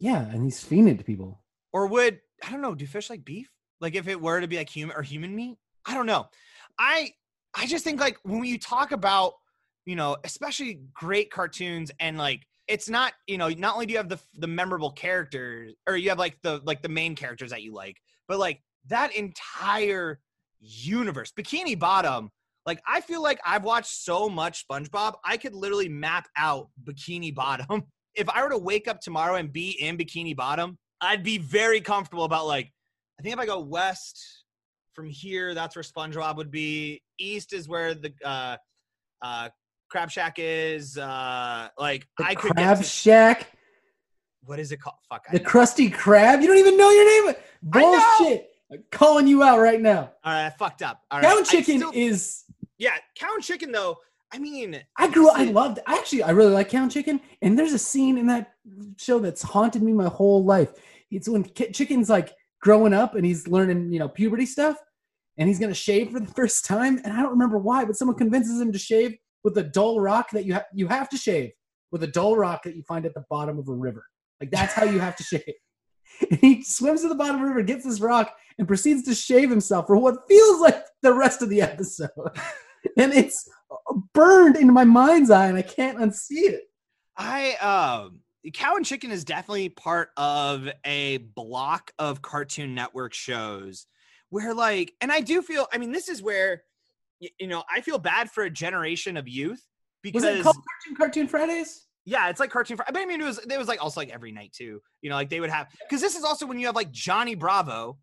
yeah, 0.00 0.20
and 0.28 0.42
he's 0.44 0.62
feeding 0.62 0.88
it 0.88 0.98
to 0.98 1.04
people. 1.04 1.40
Or 1.72 1.86
would 1.86 2.20
I 2.44 2.50
don't 2.50 2.60
know, 2.60 2.74
do 2.74 2.86
fish 2.86 3.08
like 3.10 3.24
beef? 3.24 3.50
Like 3.80 3.94
if 3.94 4.06
it 4.08 4.20
were 4.20 4.40
to 4.40 4.48
be 4.48 4.56
like 4.56 4.68
human 4.68 4.96
or 4.96 5.02
human 5.02 5.34
meat? 5.34 5.56
I 5.86 5.94
don't 5.94 6.06
know. 6.06 6.26
I 6.78 7.12
I 7.56 7.66
just 7.66 7.84
think 7.84 8.00
like 8.00 8.18
when 8.24 8.44
you 8.44 8.58
talk 8.58 8.92
about, 8.92 9.34
you 9.86 9.96
know, 9.96 10.16
especially 10.24 10.80
great 10.92 11.30
cartoons 11.30 11.90
and 12.00 12.18
like 12.18 12.46
it's 12.66 12.88
not, 12.88 13.12
you 13.26 13.38
know, 13.38 13.48
not 13.48 13.74
only 13.74 13.86
do 13.86 13.92
you 13.92 13.98
have 13.98 14.08
the 14.08 14.20
the 14.34 14.46
memorable 14.46 14.90
characters 14.90 15.74
or 15.88 15.96
you 15.96 16.08
have 16.10 16.18
like 16.18 16.38
the 16.42 16.60
like 16.64 16.82
the 16.82 16.88
main 16.88 17.14
characters 17.14 17.50
that 17.50 17.62
you 17.62 17.72
like, 17.72 18.00
but 18.28 18.38
like 18.38 18.60
that 18.88 19.14
entire 19.14 20.20
universe, 20.60 21.32
Bikini 21.38 21.78
Bottom, 21.78 22.30
like 22.66 22.82
I 22.86 23.00
feel 23.00 23.22
like 23.22 23.40
I've 23.44 23.64
watched 23.64 23.90
so 23.90 24.28
much 24.28 24.66
SpongeBob, 24.66 25.14
I 25.24 25.36
could 25.36 25.54
literally 25.54 25.88
map 25.88 26.28
out 26.36 26.68
Bikini 26.82 27.34
Bottom. 27.34 27.84
If 28.16 28.28
I 28.28 28.44
were 28.44 28.50
to 28.50 28.58
wake 28.58 28.86
up 28.86 29.00
tomorrow 29.00 29.34
and 29.34 29.52
be 29.52 29.70
in 29.70 29.98
Bikini 29.98 30.36
Bottom, 30.36 30.78
I'd 31.00 31.24
be 31.24 31.36
very 31.38 31.80
comfortable 31.80 32.22
about 32.22 32.46
like 32.46 32.70
I 33.18 33.24
think 33.24 33.32
if 33.32 33.40
I 33.40 33.44
go 33.46 33.58
west 33.58 34.22
from 34.94 35.10
here, 35.10 35.52
that's 35.52 35.74
where 35.74 35.82
SpongeBob 35.82 36.36
would 36.36 36.52
be. 36.52 37.02
East 37.18 37.52
is 37.52 37.68
where 37.68 37.92
the 37.92 38.12
uh 38.24 38.56
uh 39.20 39.48
Crab 39.90 40.12
Shack 40.12 40.36
is. 40.38 40.96
Uh 40.96 41.70
like 41.76 42.06
The 42.18 42.24
I 42.24 42.36
could 42.36 42.52
Crab 42.52 42.76
get 42.76 42.84
to, 42.84 42.88
Shack, 42.88 43.48
what 44.44 44.60
is 44.60 44.70
it 44.70 44.80
called? 44.80 44.94
Fuck. 45.08 45.24
I 45.28 45.38
the 45.38 45.42
know. 45.42 45.50
Krusty 45.50 45.92
Krab. 45.92 46.40
You 46.40 46.46
don't 46.46 46.58
even 46.58 46.76
know 46.76 46.90
your 46.90 47.26
name. 47.26 47.34
Bullshit. 47.62 48.53
I'm 48.74 48.84
calling 48.90 49.26
you 49.26 49.42
out 49.42 49.58
right 49.60 49.80
now. 49.80 50.12
All 50.24 50.32
right, 50.32 50.46
I 50.46 50.50
fucked 50.50 50.82
up. 50.82 51.00
All 51.10 51.20
right. 51.20 51.26
Cow 51.28 51.38
and 51.38 51.46
Chicken 51.46 51.78
still- 51.78 51.92
is. 51.94 52.44
yeah, 52.78 52.96
cow 53.14 53.28
and 53.34 53.42
chicken 53.42 53.72
though. 53.72 53.98
I 54.32 54.38
mean, 54.38 54.82
I 54.98 55.08
grew. 55.08 55.28
up. 55.28 55.36
I 55.38 55.44
loved. 55.44 55.78
Actually, 55.86 56.24
I 56.24 56.30
really 56.30 56.52
like 56.52 56.68
Cow 56.68 56.82
and 56.82 56.90
Chicken, 56.90 57.20
and 57.40 57.56
there's 57.58 57.72
a 57.72 57.78
scene 57.78 58.18
in 58.18 58.26
that 58.26 58.54
show 58.98 59.20
that's 59.20 59.42
haunted 59.42 59.82
me 59.82 59.92
my 59.92 60.08
whole 60.08 60.44
life. 60.44 60.70
It's 61.10 61.28
when 61.28 61.44
Chicken's 61.54 62.10
like 62.10 62.32
growing 62.60 62.92
up 62.92 63.14
and 63.14 63.24
he's 63.24 63.46
learning, 63.46 63.92
you 63.92 64.00
know, 64.00 64.08
puberty 64.08 64.44
stuff, 64.46 64.76
and 65.38 65.48
he's 65.48 65.60
gonna 65.60 65.72
shave 65.74 66.10
for 66.10 66.18
the 66.18 66.26
first 66.34 66.64
time. 66.64 67.00
And 67.04 67.12
I 67.12 67.20
don't 67.22 67.30
remember 67.30 67.58
why, 67.58 67.84
but 67.84 67.96
someone 67.96 68.16
convinces 68.16 68.60
him 68.60 68.72
to 68.72 68.78
shave 68.78 69.14
with 69.44 69.56
a 69.58 69.62
dull 69.62 70.00
rock 70.00 70.30
that 70.32 70.44
you 70.44 70.54
have. 70.54 70.64
You 70.74 70.88
have 70.88 71.08
to 71.10 71.16
shave 71.16 71.52
with 71.92 72.02
a 72.02 72.08
dull 72.08 72.36
rock 72.36 72.64
that 72.64 72.74
you 72.74 72.82
find 72.82 73.06
at 73.06 73.14
the 73.14 73.24
bottom 73.30 73.56
of 73.60 73.68
a 73.68 73.72
river. 73.74 74.04
Like 74.40 74.50
that's 74.50 74.72
how 74.72 74.84
you 74.84 74.98
have 74.98 75.14
to 75.16 75.22
shave. 75.22 75.42
And 76.30 76.38
he 76.40 76.62
swims 76.62 77.02
to 77.02 77.08
the 77.08 77.14
bottom 77.14 77.36
of 77.36 77.40
the 77.42 77.48
river, 77.48 77.62
gets 77.62 77.84
this 77.84 78.00
rock, 78.00 78.34
and 78.58 78.68
proceeds 78.68 79.02
to 79.04 79.14
shave 79.14 79.50
himself 79.50 79.86
for 79.86 79.96
what 79.96 80.28
feels 80.28 80.60
like 80.60 80.84
the 81.02 81.12
rest 81.12 81.42
of 81.42 81.48
the 81.48 81.60
episode. 81.62 82.10
and 82.96 83.12
it's 83.12 83.48
burned 84.12 84.56
into 84.56 84.72
my 84.72 84.84
mind's 84.84 85.30
eye, 85.30 85.48
and 85.48 85.58
I 85.58 85.62
can't 85.62 85.98
unsee 85.98 86.50
it. 86.50 86.62
I 87.16 87.54
um 87.54 88.20
Cow 88.52 88.76
and 88.76 88.84
Chicken 88.84 89.10
is 89.10 89.24
definitely 89.24 89.70
part 89.70 90.10
of 90.16 90.68
a 90.84 91.18
block 91.18 91.92
of 91.98 92.20
Cartoon 92.20 92.74
Network 92.74 93.14
shows 93.14 93.86
where 94.30 94.52
like 94.52 94.92
and 95.00 95.10
I 95.10 95.20
do 95.20 95.42
feel 95.42 95.66
I 95.72 95.78
mean 95.78 95.92
this 95.92 96.08
is 96.08 96.22
where 96.22 96.62
you 97.20 97.46
know 97.46 97.62
I 97.72 97.80
feel 97.80 97.98
bad 97.98 98.30
for 98.30 98.44
a 98.44 98.50
generation 98.50 99.16
of 99.16 99.28
youth 99.28 99.64
because 100.02 100.22
Was 100.22 100.36
it 100.36 100.42
called 100.42 100.56
Cartoon 100.56 100.96
Cartoon 100.96 101.28
Fridays? 101.28 101.86
Yeah, 102.04 102.28
it's 102.28 102.40
like 102.40 102.50
cartoon. 102.50 102.76
Fr- 102.76 102.82
But 102.86 102.98
I 102.98 103.06
mean, 103.06 103.20
it 103.20 103.24
was 103.24 103.38
it 103.38 103.58
was 103.58 103.68
like 103.68 103.82
also 103.82 104.00
like 104.00 104.10
every 104.10 104.32
night 104.32 104.52
too. 104.52 104.80
You 105.02 105.10
know, 105.10 105.16
like 105.16 105.30
they 105.30 105.40
would 105.40 105.50
have 105.50 105.68
because 105.88 106.00
this 106.00 106.16
is 106.16 106.24
also 106.24 106.46
when 106.46 106.58
you 106.58 106.66
have 106.66 106.76
like 106.76 106.90
Johnny 106.90 107.34
Bravo, 107.34 107.98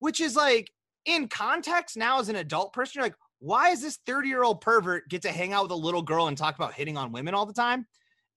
which 0.00 0.20
is 0.20 0.36
like 0.36 0.70
in 1.06 1.28
context 1.28 1.96
now 1.96 2.18
as 2.20 2.28
an 2.28 2.36
adult 2.36 2.72
person, 2.72 2.92
you're 2.96 3.04
like, 3.04 3.16
why 3.38 3.70
is 3.70 3.82
this 3.82 3.98
30 4.06 4.28
year 4.28 4.42
old 4.42 4.60
pervert 4.60 5.08
get 5.08 5.22
to 5.22 5.30
hang 5.30 5.52
out 5.52 5.64
with 5.64 5.72
a 5.72 5.76
little 5.76 6.02
girl 6.02 6.28
and 6.28 6.36
talk 6.38 6.54
about 6.56 6.72
hitting 6.74 6.96
on 6.96 7.12
women 7.12 7.34
all 7.34 7.46
the 7.46 7.52
time? 7.52 7.86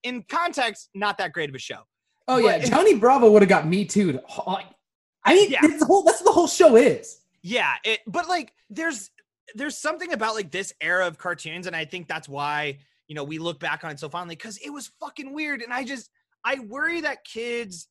In 0.04 0.24
context, 0.24 0.90
not 0.94 1.18
that 1.18 1.34
great 1.34 1.50
of 1.50 1.56
a 1.56 1.60
show. 1.60 1.82
Oh 2.28 2.38
yeah, 2.38 2.60
Johnny 2.60 2.94
Bravo 2.96 3.32
would 3.32 3.42
have 3.42 3.50
got 3.50 3.68
me 3.68 3.86
too. 3.86 4.20
I 4.48 5.34
mean, 5.34 5.50
Yeah. 5.52 5.62
that's 5.62 5.80
the 5.80 5.86
whole. 5.86 6.04
That's 6.04 6.20
what 6.22 6.26
the 6.26 6.34
whole 6.34 6.48
show 6.48 6.76
is. 6.76 7.20
Yeah, 7.42 7.74
it 7.84 8.02
but 8.06 8.28
like 8.28 8.54
there's 8.70 9.10
there's 9.56 9.78
something 9.78 10.12
about 10.12 10.36
like 10.36 10.52
this 10.52 10.74
era 10.82 11.08
of 11.08 11.18
cartoons, 11.18 11.68
and 11.68 11.76
I 11.76 11.86
think 11.86 12.08
that's 12.08 12.28
why 12.28 12.80
you 13.08 13.16
know 13.16 13.24
we 13.24 13.40
look 13.40 13.60
back 13.60 13.84
on 13.84 13.92
it 13.92 14.00
so 14.00 14.10
fondly 14.10 14.36
because 14.36 14.58
it 14.58 14.70
was 14.70 14.92
fucking 15.00 15.34
weird, 15.34 15.62
and 15.62 15.74
I 15.74 15.84
just 15.84 16.10
I 16.44 16.60
worry 16.60 17.02
that 17.02 17.24
kids. 17.24 17.88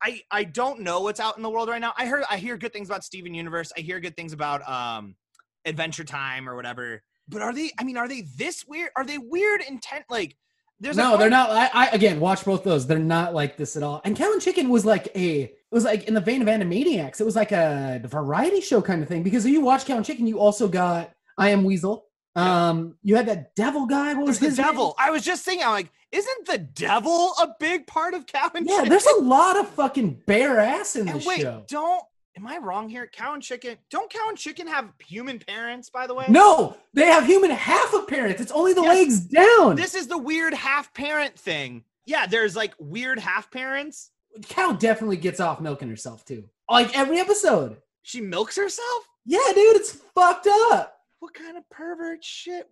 I 0.00 0.22
I 0.30 0.44
don't 0.44 0.80
know 0.80 1.00
what's 1.00 1.20
out 1.20 1.36
in 1.36 1.42
the 1.42 1.50
world 1.50 1.68
right 1.68 1.80
now. 1.80 1.92
I 1.96 2.06
heard 2.06 2.24
I 2.30 2.38
hear 2.38 2.56
good 2.56 2.72
things 2.72 2.88
about 2.88 3.04
Steven 3.04 3.34
Universe. 3.34 3.72
I 3.76 3.80
hear 3.80 4.00
good 4.00 4.16
things 4.16 4.32
about 4.32 4.68
um 4.68 5.16
Adventure 5.64 6.04
Time 6.04 6.48
or 6.48 6.56
whatever. 6.56 7.02
But 7.28 7.42
are 7.42 7.52
they? 7.52 7.70
I 7.78 7.84
mean, 7.84 7.96
are 7.96 8.08
they 8.08 8.22
this 8.36 8.64
weird? 8.66 8.90
Are 8.96 9.04
they 9.04 9.18
weird 9.18 9.60
intent? 9.68 10.04
Like, 10.08 10.36
there's 10.80 10.96
no, 10.96 11.16
they're 11.16 11.28
not. 11.28 11.50
I, 11.50 11.70
I 11.72 11.86
again 11.88 12.20
watch 12.20 12.44
both 12.44 12.64
those. 12.64 12.86
They're 12.86 12.98
not 12.98 13.34
like 13.34 13.56
this 13.56 13.76
at 13.76 13.82
all. 13.82 14.00
And 14.04 14.16
Cow 14.16 14.32
and 14.32 14.40
Chicken 14.40 14.68
was 14.70 14.84
like 14.84 15.08
a. 15.14 15.42
It 15.42 15.74
was 15.74 15.84
like 15.84 16.04
in 16.04 16.14
the 16.14 16.20
vein 16.20 16.40
of 16.40 16.48
Animaniacs. 16.48 17.20
It 17.20 17.24
was 17.24 17.36
like 17.36 17.52
a 17.52 18.00
variety 18.06 18.62
show 18.62 18.80
kind 18.80 19.02
of 19.02 19.08
thing. 19.08 19.22
Because 19.22 19.44
if 19.44 19.52
you 19.52 19.60
watch 19.60 19.84
Cow 19.84 19.96
and 19.96 20.06
Chicken, 20.06 20.26
you 20.26 20.38
also 20.38 20.68
got 20.68 21.12
I 21.36 21.50
Am 21.50 21.64
Weasel. 21.64 22.06
Um, 22.36 22.96
you 23.02 23.16
had 23.16 23.26
that 23.26 23.54
devil 23.56 23.86
guy. 23.86 24.14
What 24.14 24.26
was 24.26 24.38
There's 24.38 24.38
the 24.38 24.46
his 24.46 24.58
name? 24.58 24.66
devil. 24.68 24.94
I 24.98 25.10
was 25.10 25.22
just 25.24 25.44
thinking, 25.44 25.64
I'm 25.66 25.72
like, 25.72 25.90
isn't 26.12 26.46
the 26.46 26.58
devil 26.58 27.32
a 27.40 27.48
big 27.58 27.86
part 27.86 28.14
of 28.14 28.26
Cow 28.26 28.50
and 28.54 28.66
chicken? 28.66 28.66
Yeah, 28.68 28.76
Chicken? 28.76 28.90
there's 28.90 29.06
a 29.06 29.20
lot 29.22 29.58
of 29.58 29.68
fucking 29.70 30.22
bare 30.26 30.58
ass 30.60 30.96
in 30.96 31.08
And 31.08 31.18
this 31.18 31.26
wait, 31.26 31.40
show. 31.40 31.64
don't 31.68 32.02
am 32.36 32.46
I 32.46 32.58
wrong 32.58 32.88
here? 32.88 33.08
Cow 33.12 33.34
and 33.34 33.42
chicken. 33.42 33.76
Don't 33.90 34.08
cow 34.12 34.28
and 34.28 34.38
chicken 34.38 34.68
have 34.68 34.92
human 35.04 35.40
parents, 35.40 35.90
by 35.90 36.06
the 36.06 36.14
way? 36.14 36.26
No, 36.28 36.76
they 36.94 37.06
have 37.06 37.26
human 37.26 37.50
half 37.50 37.92
of 37.92 38.06
parents. 38.06 38.40
It's 38.40 38.52
only 38.52 38.72
the 38.74 38.82
Yes. 38.82 38.94
legs 38.96 39.20
down. 39.20 39.74
This 39.76 39.94
is 39.96 40.06
the 40.06 40.16
weird 40.18 40.54
half 40.54 40.94
parent 40.94 41.36
thing. 41.38 41.82
Yeah, 42.06 42.26
there's 42.26 42.54
like 42.54 42.74
weird 42.78 43.18
half 43.18 43.50
parents. 43.50 44.10
cow 44.48 44.72
definitely 44.72 45.16
gets 45.16 45.40
off 45.40 45.60
milking 45.60 45.88
herself 45.88 46.24
too. 46.24 46.44
Like 46.70 46.96
every 46.96 47.18
episode. 47.18 47.78
She 48.02 48.20
milks 48.20 48.56
herself? 48.56 49.08
Yeah, 49.26 49.40
dude, 49.54 49.76
it's 49.76 49.90
fucked 50.14 50.46
up. 50.70 50.97
What 51.20 51.34
kind 51.34 51.56
of 51.56 51.68
pervert 51.70 52.24
shit? 52.24 52.66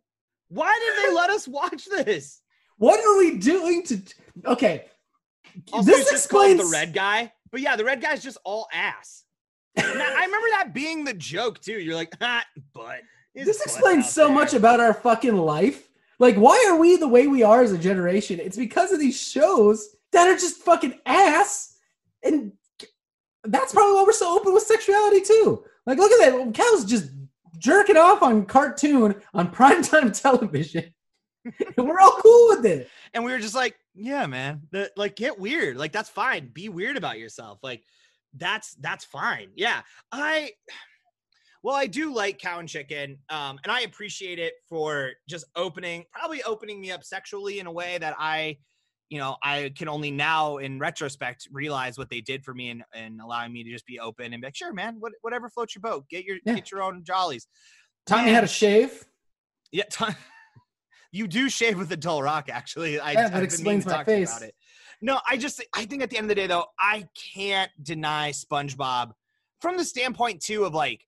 Why 0.49 0.79
did 0.79 1.11
they 1.11 1.15
let 1.15 1.31
us 1.31 1.49
watch 1.49 1.85
this? 1.87 2.41
What 2.79 3.01
are 3.01 3.17
we 3.17 3.39
doing 3.39 3.85
to? 3.85 4.03
Okay, 4.45 4.85
Also, 5.73 5.87
this 5.91 6.13
explains 6.13 6.61
the 6.61 6.69
red 6.71 6.93
guy. 6.93 7.33
But 7.51 7.63
yeah, 7.63 7.75
the 7.75 7.87
red 7.87 8.03
guy's 8.03 8.23
just 8.23 8.37
all 8.45 8.69
ass. 8.71 9.25
I 9.79 9.83
I 9.83 10.25
remember 10.27 10.49
that 10.51 10.75
being 10.75 11.03
the 11.05 11.15
joke 11.15 11.59
too. 11.63 11.81
You're 11.81 11.95
like, 11.95 12.13
ah, 12.21 12.45
but 12.75 13.01
This 13.35 13.63
explains 13.63 14.11
so 14.11 14.31
much 14.31 14.53
about 14.53 14.81
our 14.81 14.93
fucking 14.93 15.37
life. 15.39 15.89
Like, 16.19 16.37
why 16.37 16.67
are 16.69 16.77
we 16.77 16.97
the 16.99 17.09
way 17.09 17.27
we 17.29 17.43
are 17.43 17.63
as 17.63 17.73
a 17.73 17.79
generation? 17.79 18.41
It's 18.41 18.59
because 18.59 18.93
of 18.93 19.01
these 19.01 19.19
shows 19.19 19.97
that 20.13 20.29
are 20.29 20.37
just 20.37 20.59
fucking 20.59 21.01
ass, 21.07 21.79
and 22.23 22.53
that's 23.45 23.73
probably 23.73 23.95
why 23.95 24.03
we're 24.03 24.13
so 24.13 24.37
open 24.39 24.53
with 24.53 24.65
sexuality 24.65 25.23
too. 25.23 25.65
Like, 25.87 25.97
look 25.97 26.13
at 26.13 26.31
that, 26.31 26.55
cows 26.55 26.85
just 26.85 27.11
jerking 27.59 27.97
off 27.97 28.23
on 28.23 28.47
cartoon 28.47 29.15
on 29.35 29.53
primetime 29.53 30.19
television. 30.23 30.93
we're 31.77 32.01
all 32.01 32.19
cool 32.21 32.49
with 32.57 32.67
it. 32.67 32.89
and 33.15 33.25
we 33.25 33.33
were 33.33 33.39
just 33.39 33.55
like, 33.55 33.77
yeah, 33.95 34.27
man, 34.27 34.63
the, 34.73 34.91
like 34.97 35.17
get 35.17 35.39
weird. 35.39 35.77
Like 35.77 35.93
that's 35.93 36.11
fine. 36.11 36.49
Be 36.53 36.69
weird 36.69 36.97
about 36.97 37.19
yourself. 37.19 37.59
Like 37.63 37.83
that's 38.37 38.75
that's 38.75 39.05
fine. 39.05 39.51
Yeah, 39.57 39.83
I. 40.13 40.53
Well, 41.63 41.75
I 41.75 41.87
do 41.89 42.15
like 42.15 42.39
cow 42.39 42.61
and 42.61 42.69
chicken, 42.69 43.19
um, 43.29 43.59
and 43.65 43.73
I 43.73 43.81
appreciate 43.81 44.39
it 44.39 44.53
for 44.69 45.11
just 45.29 45.47
opening, 45.57 46.05
probably 46.13 46.41
opening 46.45 46.81
me 46.81 46.93
up 46.93 47.03
sexually 47.03 47.59
in 47.59 47.67
a 47.67 47.73
way 47.73 47.99
that 47.99 48.15
I, 48.21 48.59
you 49.09 49.19
know, 49.19 49.37
I 49.43 49.73
can 49.77 49.89
only 49.89 50.11
now, 50.11 50.57
in 50.57 50.79
retrospect, 50.79 51.49
realize 51.53 51.97
what 51.97 52.11
they 52.11 52.21
did 52.21 52.45
for 52.45 52.53
me 52.55 52.71
and, 52.71 52.83
and 52.93 53.21
allowing 53.21 53.53
me 53.53 53.63
to 53.65 53.71
just 53.71 53.87
be 53.87 54.01
open 54.01 54.33
and 54.33 54.41
be 54.41 54.47
like, 54.49 54.57
sure, 54.57 54.73
man, 54.73 54.97
what, 54.99 55.13
whatever 55.23 55.49
floats 55.49 55.75
your 55.75 55.83
boat. 55.83 56.07
Get 56.11 56.25
your 56.25 56.39
Yeah. 56.45 56.55
get 56.55 56.71
your 56.71 56.83
own 56.83 57.05
jollies. 57.05 57.47
Taught 58.07 58.21
me 58.21 58.25
Man. 58.27 58.35
how 58.35 58.41
to 58.41 58.47
shave. 58.49 59.05
Yeah, 59.73 59.85
t- 59.91 60.05
you 61.13 61.27
do 61.29 61.49
shave 61.49 61.79
with 61.79 61.91
a 61.93 61.97
dull 61.97 62.23
rock. 62.23 62.49
Actually, 62.51 62.99
I, 62.99 63.13
Yeah, 63.13 63.29
that 63.29 63.43
explains 63.43 63.85
to 63.85 63.91
my 63.91 63.97
talk 63.99 64.07
to 64.07 64.13
you 64.13 64.19
face. 64.27 64.37
about 64.37 64.49
it. 64.49 64.55
No, 65.03 65.21
I 65.29 65.37
just 65.37 65.63
I 65.75 65.85
think 65.85 66.03
at 66.03 66.11
the 66.11 66.17
end 66.17 66.25
of 66.25 66.29
the 66.31 66.35
day, 66.35 66.47
though, 66.47 66.67
I 66.79 67.07
can't 67.35 67.71
deny 67.83 68.31
SpongeBob 68.33 69.13
from 69.61 69.77
the 69.77 69.85
standpoint 69.85 70.41
too 70.43 70.65
of 70.65 70.75
like, 70.75 71.03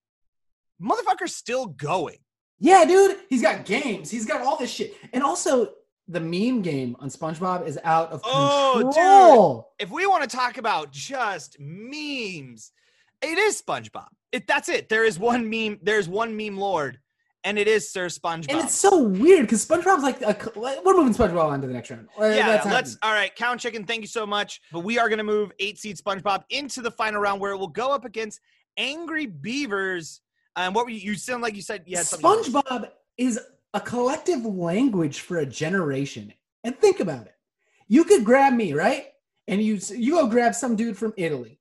motherfucker's 0.80 1.34
still 1.34 1.66
going. 1.66 2.18
Yeah, 2.60 2.84
dude, 2.84 3.18
he's 3.28 3.42
got 3.42 3.64
games. 3.64 4.10
He's 4.10 4.26
got 4.26 4.40
all 4.42 4.56
this 4.56 4.70
shit, 4.70 4.94
and 5.12 5.22
also 5.22 5.70
the 6.08 6.20
meme 6.20 6.62
game 6.62 6.96
on 7.00 7.08
SpongeBob 7.10 7.66
is 7.66 7.78
out 7.84 8.10
of 8.10 8.22
Oh, 8.24 8.74
dude. 8.82 8.94
control. 8.94 9.72
If 9.78 9.90
we 9.90 10.06
want 10.06 10.28
to 10.28 10.36
talk 10.36 10.56
about 10.58 10.90
just 10.90 11.56
memes, 11.60 12.72
it 13.22 13.38
is 13.38 13.60
SpongeBob. 13.60 14.06
It 14.32 14.46
that's 14.46 14.68
it. 14.68 14.88
There 14.88 15.04
is 15.04 15.18
one 15.18 15.48
meme. 15.48 15.78
There's 15.82 16.08
one 16.08 16.36
meme 16.36 16.56
lord, 16.56 16.98
and 17.44 17.58
it 17.58 17.66
is 17.68 17.90
Sir 17.90 18.06
SpongeBob. 18.06 18.50
And 18.50 18.60
it's 18.60 18.74
so 18.74 19.02
weird 19.02 19.42
because 19.42 19.66
SpongeBob's 19.66 20.02
like 20.02 20.20
a, 20.22 20.36
we're 20.56 20.94
moving 20.96 21.14
SpongeBob 21.14 21.44
on 21.50 21.60
to 21.60 21.66
the 21.66 21.72
next 21.72 21.90
round. 21.90 22.08
Yeah, 22.18 22.62
let's. 22.66 22.96
All 23.02 23.12
right, 23.12 23.34
Cow 23.34 23.52
and 23.52 23.60
Chicken. 23.60 23.84
Thank 23.84 24.02
you 24.02 24.06
so 24.08 24.26
much. 24.26 24.60
But 24.72 24.80
we 24.80 24.98
are 24.98 25.08
going 25.08 25.18
to 25.18 25.24
move 25.24 25.52
eight 25.58 25.78
seed 25.78 25.96
SpongeBob 25.96 26.42
into 26.50 26.80
the 26.82 26.90
final 26.90 27.20
round 27.20 27.40
where 27.40 27.52
it 27.52 27.58
will 27.58 27.68
go 27.68 27.90
up 27.92 28.04
against 28.04 28.40
Angry 28.76 29.26
Beavers. 29.26 30.20
Um, 30.56 30.74
what 30.74 30.84
were 30.84 30.90
you? 30.90 30.98
You 31.12 31.14
sound 31.16 31.42
like 31.42 31.54
you 31.54 31.62
said 31.62 31.84
you 31.86 31.96
had. 31.96 32.06
SpongeBob 32.06 32.90
is 33.16 33.40
a 33.74 33.80
collective 33.80 34.44
language 34.44 35.20
for 35.20 35.38
a 35.38 35.46
generation. 35.46 36.32
And 36.64 36.76
think 36.78 37.00
about 37.00 37.26
it. 37.26 37.34
You 37.86 38.04
could 38.04 38.24
grab 38.24 38.52
me, 38.52 38.72
right? 38.72 39.06
And 39.46 39.62
you 39.62 39.78
you 39.94 40.12
go 40.12 40.26
grab 40.26 40.54
some 40.54 40.76
dude 40.76 40.96
from 40.96 41.14
Italy. 41.16 41.58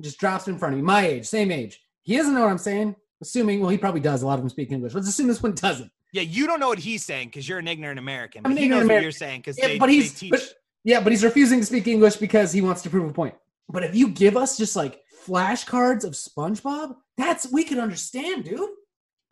Just 0.00 0.18
drops 0.18 0.48
in 0.48 0.58
front 0.58 0.74
of 0.74 0.78
me, 0.78 0.84
my 0.84 1.06
age, 1.06 1.26
same 1.26 1.52
age. 1.52 1.80
He 2.02 2.16
doesn't 2.16 2.34
know 2.34 2.40
what 2.40 2.50
I'm 2.50 2.58
saying. 2.58 2.96
Assuming, 3.22 3.60
well, 3.60 3.70
he 3.70 3.78
probably 3.78 4.00
does. 4.00 4.22
A 4.22 4.26
lot 4.26 4.34
of 4.34 4.40
them 4.40 4.48
speak 4.48 4.72
English. 4.72 4.92
Let's 4.92 5.08
assume 5.08 5.28
this 5.28 5.42
one 5.42 5.52
doesn't. 5.54 5.90
Yeah, 6.12 6.22
you 6.22 6.46
don't 6.46 6.60
know 6.60 6.68
what 6.68 6.78
he's 6.78 7.04
saying 7.04 7.28
because 7.28 7.48
you're 7.48 7.58
an 7.58 7.68
ignorant 7.68 7.98
American. 7.98 8.42
But 8.42 8.50
I'm 8.50 8.56
an 8.56 8.62
he 8.62 8.68
knows 8.68 8.82
ignorant 8.82 8.98
what 8.98 9.02
you're 9.02 9.12
saying 9.12 9.40
because 9.40 9.58
Yeah, 9.58 9.68
they, 9.68 9.78
but 9.78 9.88
he's 9.88 10.12
teach. 10.12 10.30
but, 10.30 10.54
yeah, 10.82 11.00
but 11.00 11.12
he's 11.12 11.24
refusing 11.24 11.60
to 11.60 11.66
speak 11.66 11.86
English 11.86 12.16
because 12.16 12.52
he 12.52 12.60
wants 12.60 12.82
to 12.82 12.90
prove 12.90 13.08
a 13.08 13.12
point. 13.12 13.34
But 13.68 13.84
if 13.84 13.94
you 13.94 14.08
give 14.08 14.36
us 14.36 14.56
just 14.58 14.76
like 14.76 15.00
flashcards 15.26 16.04
of 16.04 16.12
SpongeBob, 16.12 16.96
that's 17.16 17.50
we 17.50 17.64
could 17.64 17.78
understand, 17.78 18.44
dude. 18.44 18.68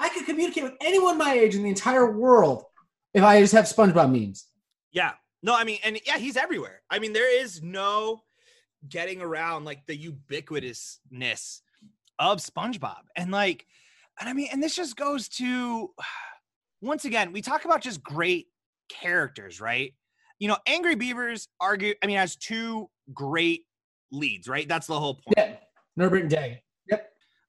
I 0.03 0.09
could 0.09 0.27
communicate 0.27 0.65
with 0.65 0.75
anyone 0.81 1.17
my 1.17 1.33
age 1.33 1.55
in 1.55 1.63
the 1.63 1.69
entire 1.69 2.11
world 2.11 2.65
if 3.15 3.23
I 3.23 3.41
just 3.41 3.53
have 3.53 3.67
SpongeBob 3.67 4.11
memes. 4.11 4.49
Yeah. 4.91 5.13
No, 5.45 5.55
I 5.55 5.63
mean, 5.63 5.79
and 5.85 6.01
yeah, 6.05 6.19
he's 6.19 6.37
everywhere. 6.37 6.83
I 6.91 6.99
mean, 6.99 7.13
there 7.13 7.41
is 7.41 7.63
no 7.63 8.23
getting 8.89 9.23
around 9.23 9.65
like 9.65 9.87
the 9.87 9.97
ubiquitousness 9.97 11.61
of 12.19 12.39
SpongeBob. 12.39 13.03
And 13.15 13.31
like, 13.31 13.65
and 14.19 14.29
I 14.29 14.33
mean, 14.33 14.49
and 14.53 14.61
this 14.61 14.75
just 14.75 14.97
goes 14.97 15.29
to 15.31 15.91
once 16.81 17.05
again, 17.05 17.33
we 17.33 17.41
talk 17.41 17.65
about 17.65 17.81
just 17.81 18.03
great 18.03 18.49
characters, 18.89 19.61
right? 19.61 19.95
You 20.41 20.49
know, 20.49 20.57
Angry 20.67 20.97
Beavers 20.97 21.47
argue, 21.61 21.95
I 22.03 22.09
mean, 22.09 22.17
has 22.17 22.35
two 22.35 22.91
great 23.15 23.63
leads, 24.11 24.49
right? 24.49 24.67
That's 24.67 24.89
the 24.89 24.99
whole 24.99 25.15
point. 25.15 25.35
Yeah, 25.37 25.55
Norbert 25.97 26.23
and 26.23 26.31
Dag. 26.31 26.59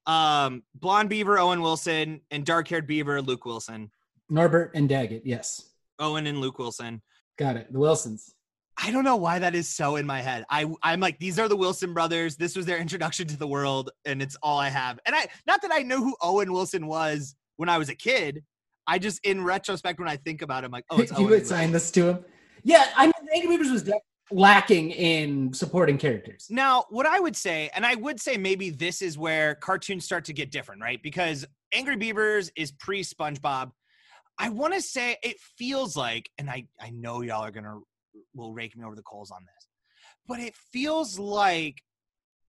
Um, 0.06 0.64
blonde 0.76 1.10
beaver, 1.10 1.38
Owen 1.40 1.62
Wilson, 1.62 2.22
and 2.32 2.46
dark 2.46 2.68
haired 2.68 2.88
beaver, 2.88 3.22
Luke 3.22 3.46
Wilson. 3.46 3.90
Norbert 4.30 4.72
and 4.76 4.90
Daggett. 4.90 5.24
Yes, 5.26 5.70
Owen 6.00 6.28
and 6.28 6.40
Luke 6.42 6.60
Wilson. 6.60 7.02
got 7.38 7.56
it. 7.58 7.72
The 7.72 7.80
Wilsons. 7.80 8.34
I 8.76 8.90
don't 8.90 9.04
know 9.04 9.18
why 9.18 9.38
that 9.40 9.54
is 9.54 9.70
so 9.70 9.98
in 9.98 10.06
my 10.08 10.20
head. 10.22 10.46
I 10.50 10.66
I'm 10.82 11.00
like 11.00 11.20
these 11.20 11.38
are 11.38 11.48
the 11.48 11.56
Wilson 11.56 11.94
brothers. 11.94 12.36
This 12.38 12.56
was 12.56 12.66
their 12.66 12.80
introduction 12.80 13.28
to 13.28 13.38
the 13.38 13.48
world, 13.48 13.92
and 14.06 14.22
it's 14.22 14.36
all 14.42 14.58
I 14.58 14.70
have. 14.70 15.00
And 15.06 15.16
I 15.16 15.28
not 15.46 15.62
that 15.62 15.72
I 15.72 15.84
know 15.84 15.98
who 16.04 16.16
Owen 16.22 16.52
Wilson 16.52 16.88
was 16.88 17.36
when 17.58 17.70
I 17.70 17.78
was 17.78 17.90
a 17.90 17.96
kid. 17.96 18.44
I 18.88 18.98
just 19.00 19.24
in 19.26 19.44
retrospect 19.44 20.00
when 20.00 20.10
I 20.10 20.18
think 20.18 20.42
about 20.42 20.64
him, 20.64 20.72
like 20.72 20.86
oh, 20.90 21.00
it's 21.02 21.12
you 21.12 21.20
Owen. 21.20 21.30
would 21.30 21.48
sign 21.48 21.72
this 21.72 21.92
to 21.92 22.10
him. 22.10 22.26
Yeah, 22.64 22.86
I 22.98 23.06
mean, 23.06 23.14
Angry 23.34 23.50
Beavers 23.58 23.72
was 23.72 23.84
def- 23.84 23.96
lacking 24.34 24.92
in 24.92 25.54
supporting 25.54 25.98
characters. 25.98 26.48
Now, 26.50 26.86
what 26.90 27.06
I 27.06 27.20
would 27.20 27.36
say, 27.36 27.70
and 27.76 27.86
I 27.86 27.96
would 27.96 28.20
say 28.20 28.36
maybe 28.36 28.72
this 28.72 29.02
is 29.02 29.18
where 29.18 29.56
cartoons 29.56 30.06
start 30.06 30.26
to 30.26 30.34
get 30.34 30.52
different, 30.52 30.82
right? 30.82 31.02
Because 31.02 31.46
Angry 31.72 31.96
Beavers 31.96 32.52
is 32.56 32.72
pre 32.72 33.04
SpongeBob. 33.04 33.72
I 34.40 34.50
want 34.50 34.74
to 34.74 34.82
say 34.82 35.18
it 35.22 35.40
feels 35.58 35.96
like, 35.96 36.30
and 36.38 36.50
I 36.50 36.68
I 36.82 36.90
know 36.90 37.22
y'all 37.22 37.46
are 37.46 37.52
gonna 37.52 37.80
will 38.34 38.54
rake 38.54 38.76
me 38.76 38.84
over 38.84 38.96
the 38.96 39.04
coals 39.04 39.32
on 39.32 39.44
this, 39.44 39.68
but 40.28 40.40
it 40.40 40.56
feels 40.72 41.20
like 41.20 41.82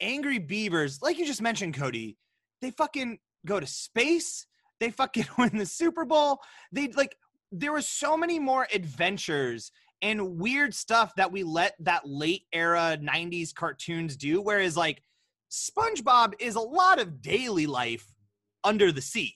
Angry 0.00 0.38
Beavers, 0.38 1.00
like 1.03 1.19
you 1.19 1.26
just 1.26 1.43
mentioned, 1.43 1.75
Cody, 1.75 2.17
they 2.62 2.71
fucking 2.71 3.19
go 3.45 3.61
to 3.61 3.67
space. 3.67 4.47
They 4.81 4.91
fucking 4.91 5.26
win 5.38 5.59
the 5.59 5.67
Super 5.67 6.05
Bowl. 6.05 6.41
They 6.73 6.88
like 6.88 7.17
there 7.53 7.73
was 7.73 7.87
so 7.87 8.17
many 8.17 8.38
more 8.38 8.67
adventures 8.73 9.71
and 10.03 10.39
weird 10.39 10.75
stuff 10.75 11.15
that 11.17 11.33
we 11.33 11.43
let 11.43 11.75
that 11.81 12.07
late 12.07 12.43
era 12.53 12.99
90s 13.01 13.55
cartoons 13.55 14.17
do 14.17 14.41
whereas 14.41 14.77
like 14.77 15.03
SpongeBob 15.51 16.35
is 16.41 16.57
a 16.57 16.61
lot 16.61 16.99
of 16.99 17.23
daily 17.23 17.67
life 17.67 18.07
under 18.65 18.91
the 18.91 19.03
sea 19.03 19.35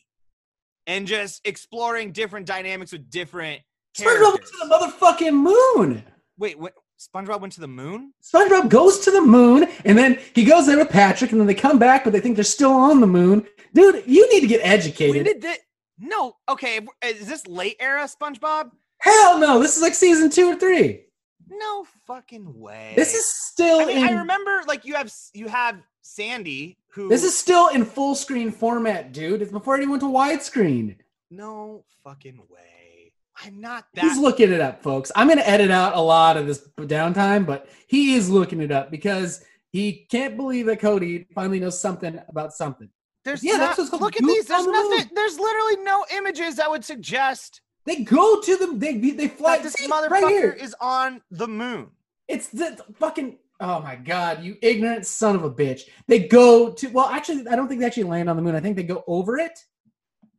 and 0.87 1.07
just 1.07 1.47
exploring 1.47 2.13
different 2.13 2.47
dynamics 2.47 2.93
with 2.93 3.11
different 3.11 3.63
SpongeBob 3.97 4.33
went 4.33 4.47
to 4.47 4.57
the 4.61 4.75
motherfucking 4.75 5.35
moon. 5.35 6.05
Wait, 6.39 6.59
what 6.59 6.75
SpongeBob 6.99 7.41
went 7.41 7.53
to 7.55 7.61
the 7.61 7.69
moon? 7.69 8.13
SpongeBob 8.23 8.69
goes 8.69 9.01
to 9.01 9.11
the 9.11 9.21
moon, 9.21 9.67
and 9.85 9.99
then 9.99 10.19
he 10.35 10.45
goes 10.45 10.67
there 10.67 10.79
with 10.79 10.91
Patrick, 10.91 11.33
and 11.33 11.41
then 11.41 11.47
they 11.47 11.55
come 11.55 11.79
back, 11.79 12.05
but 12.05 12.13
they 12.13 12.21
think 12.21 12.37
they're 12.37 12.45
still 12.45 12.73
on 12.73 13.01
the 13.01 13.07
moon. 13.07 13.47
Dude, 13.75 14.05
you 14.07 14.31
need 14.33 14.41
to 14.41 14.47
get 14.47 14.61
educated. 14.63 15.41
did? 15.41 15.59
No, 15.99 16.37
okay. 16.49 16.81
Is 17.05 17.27
this 17.27 17.47
late 17.47 17.77
era 17.81 18.09
SpongeBob? 18.09 18.71
Hell 19.01 19.39
no, 19.39 19.61
this 19.61 19.77
is 19.77 19.83
like 19.83 19.95
season 19.95 20.31
two 20.31 20.47
or 20.47 20.57
three. 20.57 21.05
No 21.51 21.87
fucking 22.07 22.59
way. 22.59 22.93
This 22.97 23.15
is 23.15 23.27
still 23.27 23.81
I 23.81 23.85
mean, 23.87 24.05
I 24.07 24.13
remember 24.13 24.63
like 24.67 24.85
you 24.85 24.95
have 24.95 25.13
you 25.33 25.49
have 25.49 25.81
Sandy 26.03 26.79
who 26.91 27.09
This 27.09 27.25
is 27.25 27.37
still 27.37 27.69
in 27.69 27.85
full 27.85 28.15
screen 28.15 28.51
format, 28.51 29.13
dude. 29.13 29.43
It's 29.43 29.53
before 29.53 29.77
anyone 29.77 30.01
went 30.01 30.03
to 30.03 30.09
widescreen. 30.09 30.97
no 31.31 31.85
fucking 32.05 32.39
way. 32.49 33.13
I'm 33.45 33.61
not 33.61 33.87
He's 33.95 34.19
looking 34.19 34.53
it 34.53 34.61
up, 34.61 34.83
folks. 34.83 35.13
I'm 35.15 35.29
going 35.29 35.39
to 35.39 35.49
edit 35.49 35.71
out 35.71 35.95
a 35.95 36.01
lot 36.01 36.37
of 36.37 36.47
this 36.49 36.69
downtime, 36.79 37.47
but 37.47 37.69
he 37.87 38.15
is 38.15 38.29
looking 38.29 38.61
it 38.61 38.73
up 38.73 38.91
because 38.91 39.45
he 39.71 40.07
can't 40.11 40.37
believe 40.37 40.67
that 40.67 40.81
Cody 40.81 41.27
finally 41.35 41.61
knows 41.61 41.79
something 41.81 42.21
about 42.29 42.53
something. 42.53 42.89
There's 43.25 43.45
Yeah, 43.45 43.59
not, 43.59 43.59
that's 43.61 43.79
what's 43.79 43.91
called 43.91 44.03
look 44.03 44.17
at 44.17 44.25
these. 44.25 44.47
There's 44.47 44.67
on 44.67 44.73
the 44.73 44.73
nothing. 44.73 45.11
There's 45.15 45.39
literally 45.39 45.77
no 45.85 46.05
images 46.17 46.57
that 46.57 46.69
would 46.69 46.85
suggest 46.85 47.61
They 47.89 48.05
go 48.05 48.39
to 48.39 48.57
the 48.57 48.75
they 48.77 48.99
they 48.99 49.29
fly 49.29 49.57
that 49.57 49.63
this 49.63 49.73
see, 49.73 49.89
motherfucker 49.89 50.11
right 50.11 50.29
here. 50.29 50.51
is 50.51 50.77
on 50.79 51.23
the 51.31 51.49
moon. 51.49 51.89
It's 52.29 52.49
the 52.49 52.85
fucking 52.97 53.39
Oh 53.61 53.81
my 53.81 53.97
god, 53.97 54.45
you 54.45 54.59
ignorant 54.61 55.07
son 55.07 55.35
of 55.35 55.43
a 55.43 55.51
bitch. 55.51 55.85
They 56.07 56.29
go 56.29 56.71
to 56.71 56.89
well, 56.89 57.07
actually, 57.07 57.49
I 57.49 57.57
don't 57.57 57.67
think 57.67 57.81
they 57.81 57.87
actually 57.87 58.03
land 58.03 58.29
on 58.29 58.37
the 58.37 58.43
moon. 58.43 58.55
I 58.55 58.61
think 58.61 58.77
they 58.77 58.83
go 58.83 59.05
over 59.07 59.39
it. 59.39 59.59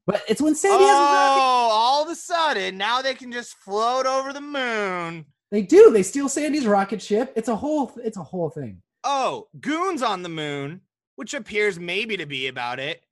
But 0.05 0.21
it's 0.29 0.39
when 0.39 0.53
Sandy 0.53 0.83
oh, 0.83 0.87
has 0.87 0.95
a 0.95 1.01
oh, 1.01 1.05
rocket. 1.05 1.73
all 1.73 2.03
of 2.03 2.09
a 2.09 2.15
sudden 2.15 2.77
now 2.77 3.01
they 3.01 3.15
can 3.15 3.31
just 3.31 3.55
float 3.55 4.05
over 4.05 4.31
the 4.31 4.41
moon. 4.41 5.25
They 5.49 5.63
do. 5.63 5.89
They 5.89 6.03
steal 6.03 6.29
Sandy's 6.29 6.67
rocket 6.67 7.01
ship. 7.01 7.33
It's 7.35 7.49
a 7.49 7.55
whole 7.55 7.91
it's 7.97 8.17
a 8.17 8.23
whole 8.23 8.51
thing. 8.51 8.83
Oh, 9.03 9.47
goons 9.59 10.03
on 10.03 10.21
the 10.21 10.29
moon, 10.29 10.81
which 11.15 11.33
appears 11.33 11.79
maybe 11.79 12.15
to 12.17 12.27
be 12.27 12.45
about 12.45 12.79
it. 12.79 13.03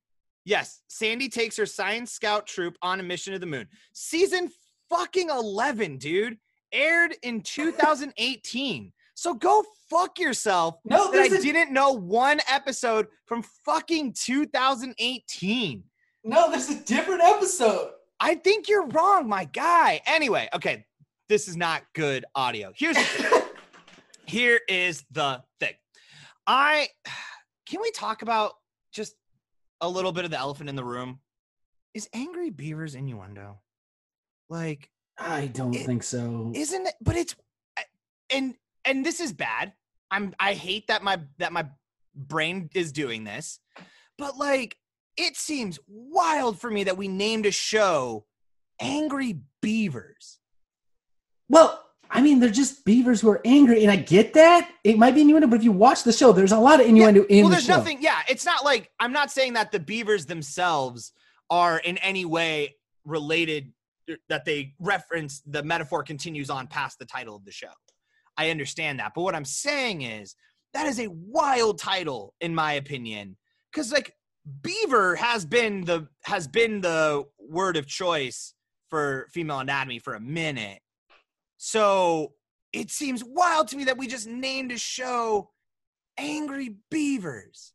Yes, 0.48 0.80
Sandy 0.88 1.28
takes 1.28 1.58
her 1.58 1.66
science 1.66 2.14
scout 2.14 2.48
troop 2.48 2.78
on 2.82 3.02
a 3.02 3.04
mission 3.04 3.34
to 3.34 3.40
the 3.40 3.46
moon. 3.46 3.68
Season 3.92 4.50
fucking 4.90 5.30
11, 5.30 5.98
dude. 5.98 6.38
Aired 6.72 7.16
in 7.22 7.42
2018. 7.44 8.94
So 9.14 9.34
go 9.34 9.66
fuck 9.90 10.18
yourself. 10.18 10.80
No, 10.86 11.12
that 11.12 11.20
I 11.20 11.28
didn't 11.28 11.74
know 11.74 11.92
one 11.92 12.40
episode 12.50 13.08
from 13.26 13.44
fucking 13.66 14.14
2018. 14.14 15.84
No, 16.24 16.50
there's 16.50 16.70
a 16.70 16.80
different 16.80 17.24
episode. 17.24 17.92
I 18.22 18.36
think 18.36 18.70
you're 18.70 18.88
wrong, 18.88 19.28
my 19.28 19.44
guy. 19.44 20.00
Anyway, 20.06 20.48
okay, 20.56 20.86
this 21.28 21.50
is 21.50 21.58
not 21.58 21.84
good 21.94 22.24
audio. 22.36 22.72
Here's 22.74 22.98
here 24.26 24.62
is 24.70 25.04
the 25.12 25.44
thing. 25.60 25.74
I 26.48 26.88
can 27.68 27.82
we 27.82 27.92
talk 27.92 28.22
about 28.22 28.54
just 28.94 29.14
a 29.82 29.90
little 29.90 30.12
bit 30.12 30.26
of 30.26 30.32
the 30.32 30.38
elephant 30.40 30.70
in 30.70 30.76
the 30.76 30.84
room? 30.84 31.20
Is 31.94 32.10
angry 32.14 32.50
beavers 32.50 32.96
innuendo? 32.96 33.60
Like, 34.50 34.90
I 35.18 35.48
don't 35.48 35.74
It- 35.74 35.86
think 35.86 36.04
so. 36.04 36.52
isn't 36.56 36.88
it? 36.88 36.96
But 37.02 37.16
it's 37.16 37.36
and 38.30 38.56
and 38.86 39.06
this 39.06 39.20
is 39.20 39.34
bad. 39.34 39.74
I'm 40.12 40.34
I 40.40 40.54
hate 40.54 40.88
that 40.88 41.04
my 41.04 41.22
that 41.40 41.52
my 41.54 41.70
brain 42.16 42.70
is 42.74 42.92
doing 42.92 43.24
this, 43.24 43.60
but 44.18 44.38
like 44.38 44.78
it 45.16 45.36
seems 45.36 45.80
wild 45.88 46.60
for 46.60 46.70
me 46.70 46.84
that 46.84 46.98
we 46.98 47.08
named 47.08 47.46
a 47.46 47.52
show 47.52 48.26
Angry 48.80 49.42
Beavers. 49.62 50.40
Well, 51.50 51.84
I 52.10 52.22
mean, 52.22 52.40
they're 52.40 52.50
just 52.50 52.86
beavers 52.86 53.22
who 53.22 53.30
are 53.30 53.42
angry, 53.46 53.84
and 53.84 53.92
I 53.92 53.96
get 53.96 54.34
that. 54.34 54.70
It 54.84 54.98
might 54.98 55.16
be 55.16 55.22
innuendo, 55.22 55.48
but 55.48 55.58
if 55.58 55.64
you 55.64 55.72
watch 55.72 56.04
the 56.04 56.14
show, 56.14 56.32
there's 56.32 56.52
a 56.52 56.60
lot 56.60 56.80
of 56.80 56.88
innuendo 56.88 57.26
in 57.26 57.44
well, 57.44 57.50
the 57.50 57.56
there's 57.56 57.68
nothing. 57.68 58.02
Yeah, 58.02 58.20
it's 58.30 58.46
not 58.46 58.64
like 58.64 58.92
I'm 59.00 59.12
not 59.12 59.32
saying 59.32 59.54
that 59.54 59.72
the 59.72 59.80
beavers 59.80 60.26
themselves 60.26 61.12
are 61.50 61.80
in 61.80 61.98
any 62.00 62.26
way 62.26 62.76
related. 63.06 63.72
Er, 64.10 64.18
that 64.30 64.46
they 64.46 64.74
reference 64.80 65.42
the 65.46 65.64
metaphor 65.64 66.02
continues 66.02 66.50
on 66.50 66.68
past 66.68 66.98
the 66.98 67.06
title 67.06 67.36
of 67.36 67.44
the 67.44 67.52
show. 67.52 67.68
I 68.38 68.52
understand 68.52 69.00
that, 69.00 69.14
but 69.14 69.22
what 69.22 69.36
I'm 69.36 69.46
saying 69.46 70.04
is 70.04 70.36
that 70.74 70.86
is 70.86 71.00
a 71.00 71.08
wild 71.08 71.80
title, 71.80 72.34
in 72.40 72.54
my 72.54 72.74
opinion, 72.74 73.36
because 73.72 73.92
like 73.92 74.14
beaver 74.62 75.16
has 75.16 75.46
been 75.46 75.84
the 75.86 76.08
has 76.24 76.48
been 76.48 76.82
the 76.82 77.26
word 77.40 77.78
of 77.78 77.88
choice 77.88 78.54
for 78.90 79.28
female 79.34 79.60
anatomy 79.60 80.00
for 80.00 80.14
a 80.14 80.20
minute. 80.20 80.80
So 81.58 82.34
it 82.74 82.90
seems 82.92 83.24
wild 83.24 83.68
to 83.70 83.78
me 83.78 83.86
that 83.86 83.98
we 83.98 84.08
just 84.08 84.28
named 84.28 84.72
a 84.72 84.78
show 84.78 85.50
Angry 86.18 86.76
Beavers. 86.90 87.74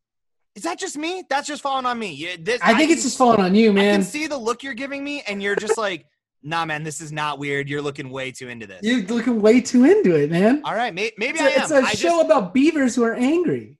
Is 0.55 0.63
that 0.63 0.77
just 0.79 0.97
me? 0.97 1.23
That's 1.29 1.47
just 1.47 1.61
falling 1.61 1.85
on 1.85 1.97
me. 1.97 2.13
Yeah, 2.13 2.35
this, 2.39 2.59
I 2.61 2.75
think 2.75 2.89
can- 2.89 2.91
it's 2.91 3.03
just 3.03 3.17
falling 3.17 3.39
on 3.41 3.55
you, 3.55 3.73
man. 3.73 3.89
I 3.89 3.91
can 3.97 4.03
see 4.03 4.27
the 4.27 4.37
look 4.37 4.63
you're 4.63 4.75
giving 4.75 5.03
me, 5.03 5.23
and 5.27 5.41
you're 5.41 5.55
just 5.55 5.77
like, 5.77 6.05
nah, 6.43 6.63
man, 6.65 6.83
this 6.83 7.01
is 7.01 7.11
not 7.11 7.39
weird. 7.39 7.67
You're 7.69 7.81
looking 7.81 8.09
way 8.09 8.31
too 8.31 8.49
into 8.49 8.67
this. 8.67 8.81
You're 8.83 9.01
looking 9.03 9.41
way 9.41 9.61
too 9.61 9.83
into 9.85 10.15
it, 10.15 10.29
man. 10.29 10.61
All 10.63 10.75
right, 10.75 10.93
may- 10.93 11.11
maybe 11.17 11.39
It's 11.39 11.41
I 11.41 11.47
a, 11.47 11.53
am. 11.55 11.61
it's 11.61 11.71
a 11.71 11.75
I 11.77 11.93
show 11.93 12.09
just, 12.19 12.25
about 12.25 12.53
beavers 12.53 12.95
who 12.95 13.03
are 13.03 13.15
angry. 13.15 13.79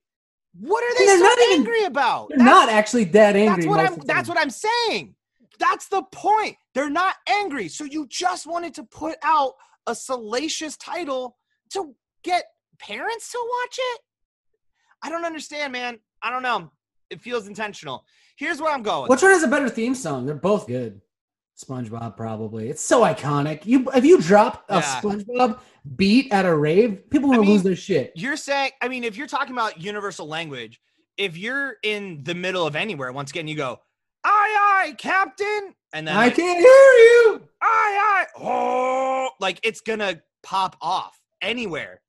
what 0.58 0.82
are 0.82 0.98
they 0.98 1.06
they're 1.06 1.18
so 1.18 1.22
not 1.24 1.38
even- 1.38 1.58
angry 1.60 1.84
about? 1.84 2.28
They're 2.30 2.38
not 2.44 2.68
actually 2.68 3.04
that 3.04 3.36
angry. 3.36 3.56
That's 3.64 3.66
what 3.68 3.80
I'm. 3.80 3.98
That's 4.06 4.28
what 4.28 4.38
I'm 4.38 4.50
saying. 4.50 5.14
That's 5.60 5.86
the 5.86 6.02
point. 6.10 6.56
They're 6.74 6.90
not 6.90 7.14
angry. 7.28 7.68
So 7.68 7.84
you 7.84 8.08
just 8.08 8.46
wanted 8.48 8.74
to 8.74 8.82
put 8.82 9.16
out 9.22 9.52
a 9.86 9.94
salacious 9.94 10.76
title 10.76 11.36
to 11.70 11.94
get 12.22 12.44
parents 12.78 13.30
to 13.32 13.38
watch 13.38 13.78
it. 13.78 14.00
I 15.02 15.10
don't 15.10 15.24
understand, 15.24 15.72
man. 15.72 15.98
I 16.22 16.30
don't 16.30 16.42
know. 16.42 16.70
It 17.10 17.20
feels 17.20 17.46
intentional. 17.46 18.04
Here's 18.36 18.60
where 18.60 18.72
I'm 18.72 18.82
going. 18.82 19.08
Which 19.08 19.22
one 19.22 19.30
has 19.30 19.42
a 19.42 19.48
better 19.48 19.68
theme 19.68 19.94
song? 19.94 20.26
They're 20.26 20.34
both 20.34 20.66
good. 20.66 21.00
SpongeBob 21.56 22.16
probably. 22.16 22.68
It's 22.68 22.82
so 22.82 23.02
iconic. 23.02 23.64
You 23.64 23.88
if 23.94 24.04
you 24.04 24.20
drop 24.20 24.64
a 24.68 24.76
Yeah. 24.76 25.00
SpongeBob 25.00 25.60
beat 25.94 26.32
at 26.32 26.46
a 26.46 26.56
rave, 26.56 27.08
people 27.10 27.32
I 27.32 27.36
will 27.36 27.44
mean, 27.44 27.52
lose 27.52 27.62
their 27.62 27.76
shit. 27.76 28.12
You're 28.16 28.36
saying, 28.36 28.72
I 28.82 28.88
mean, 28.88 29.04
if 29.04 29.16
you're 29.16 29.28
talking 29.28 29.52
about 29.52 29.80
universal 29.80 30.26
language, 30.26 30.80
if 31.16 31.36
you're 31.36 31.76
in 31.84 32.24
the 32.24 32.34
middle 32.34 32.66
of 32.66 32.74
anywhere, 32.74 33.12
once 33.12 33.30
again, 33.30 33.46
you 33.46 33.54
go, 33.54 33.80
aye, 34.24 34.84
aye, 34.88 34.94
Captain. 34.98 35.74
And 35.92 36.08
then, 36.08 36.16
I 36.16 36.24
like, 36.26 36.36
can't 36.36 36.58
hear 36.58 36.66
you. 36.66 37.42
aye, 37.62 38.26
aye, 38.26 38.26
oh, 38.40 39.30
like 39.40 39.60
it's 39.62 39.80
gonna 39.80 40.20
pop 40.42 40.76
off 40.80 41.18
anywhere 41.40 42.00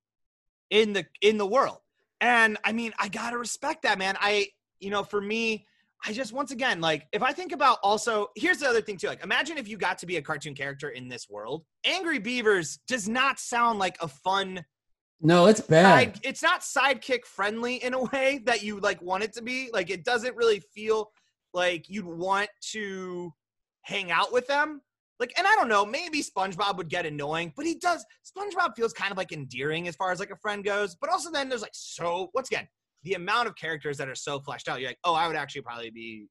in 0.69 0.93
the 0.93 1.05
in 1.21 1.37
the 1.37 1.45
world. 1.45 1.77
And 2.21 2.57
I 2.63 2.71
mean, 2.71 2.93
I 2.97 3.09
gotta 3.09 3.37
respect 3.37 3.83
that, 3.83 3.99
man. 3.99 4.17
I, 4.19 4.47
you 4.79 4.89
know, 4.89 5.03
for 5.03 5.21
me, 5.21 5.67
I 6.05 6.13
just 6.13 6.33
once 6.33 6.51
again, 6.51 6.81
like, 6.81 7.07
if 7.11 7.21
I 7.21 7.31
think 7.31 7.51
about 7.51 7.77
also, 7.83 8.29
here's 8.35 8.57
the 8.57 8.67
other 8.67 8.81
thing 8.81 8.97
too. 8.97 9.07
Like, 9.07 9.23
imagine 9.23 9.57
if 9.57 9.67
you 9.67 9.77
got 9.77 9.99
to 9.99 10.05
be 10.05 10.17
a 10.17 10.21
cartoon 10.21 10.55
character 10.55 10.89
in 10.89 11.07
this 11.07 11.29
world. 11.29 11.63
Angry 11.85 12.19
Beavers 12.19 12.79
does 12.87 13.07
not 13.07 13.39
sound 13.39 13.77
like 13.79 13.97
a 14.01 14.07
fun 14.07 14.65
No, 15.21 15.45
it's 15.47 15.61
bad. 15.61 15.83
side, 15.83 16.19
it's 16.23 16.41
not 16.43 16.61
sidekick 16.61 17.25
friendly 17.25 17.75
in 17.83 17.93
a 17.93 18.03
way 18.05 18.41
that 18.45 18.63
you 18.63 18.79
like 18.79 19.01
want 19.01 19.23
it 19.23 19.33
to 19.33 19.41
be. 19.43 19.69
Like 19.71 19.89
it 19.91 20.03
doesn't 20.03 20.35
really 20.35 20.59
feel 20.73 21.11
like 21.55 21.89
you'd 21.89 22.05
want 22.05 22.49
to 22.73 23.33
hang 23.81 24.11
out 24.11 24.31
with 24.33 24.45
them. 24.47 24.81
Like, 25.19 25.33
and 25.37 25.47
I 25.47 25.55
don't 25.55 25.69
know, 25.69 25.85
maybe 25.85 26.21
SpongeBob 26.21 26.75
would 26.75 26.89
get 26.89 27.05
annoying, 27.05 27.53
but 27.55 27.65
he 27.65 27.75
does. 27.75 28.05
SpongeBob 28.25 28.75
feels 28.75 28.91
kind 28.91 29.11
of 29.11 29.17
like 29.17 29.31
endearing 29.31 29.87
as 29.87 29.95
far 29.95 30.11
as 30.11 30.19
like 30.19 30.29
a 30.31 30.35
friend 30.35 30.63
goes. 30.63 30.95
But 30.95 31.09
also 31.09 31.31
then 31.31 31.47
there's 31.47 31.61
like 31.61 31.71
so 31.73 32.29
once 32.35 32.49
again 32.49 32.67
the 33.03 33.13
amount 33.13 33.47
of 33.47 33.55
characters 33.55 33.97
that 33.97 34.09
are 34.09 34.15
so 34.15 34.39
fleshed 34.41 34.67
out. 34.67 34.81
You're 34.81 34.89
like, 34.89 34.99
oh, 35.05 35.13
I 35.13 35.27
would 35.27 35.37
actually 35.37 35.61
probably 35.61 35.89
be, 35.89 36.27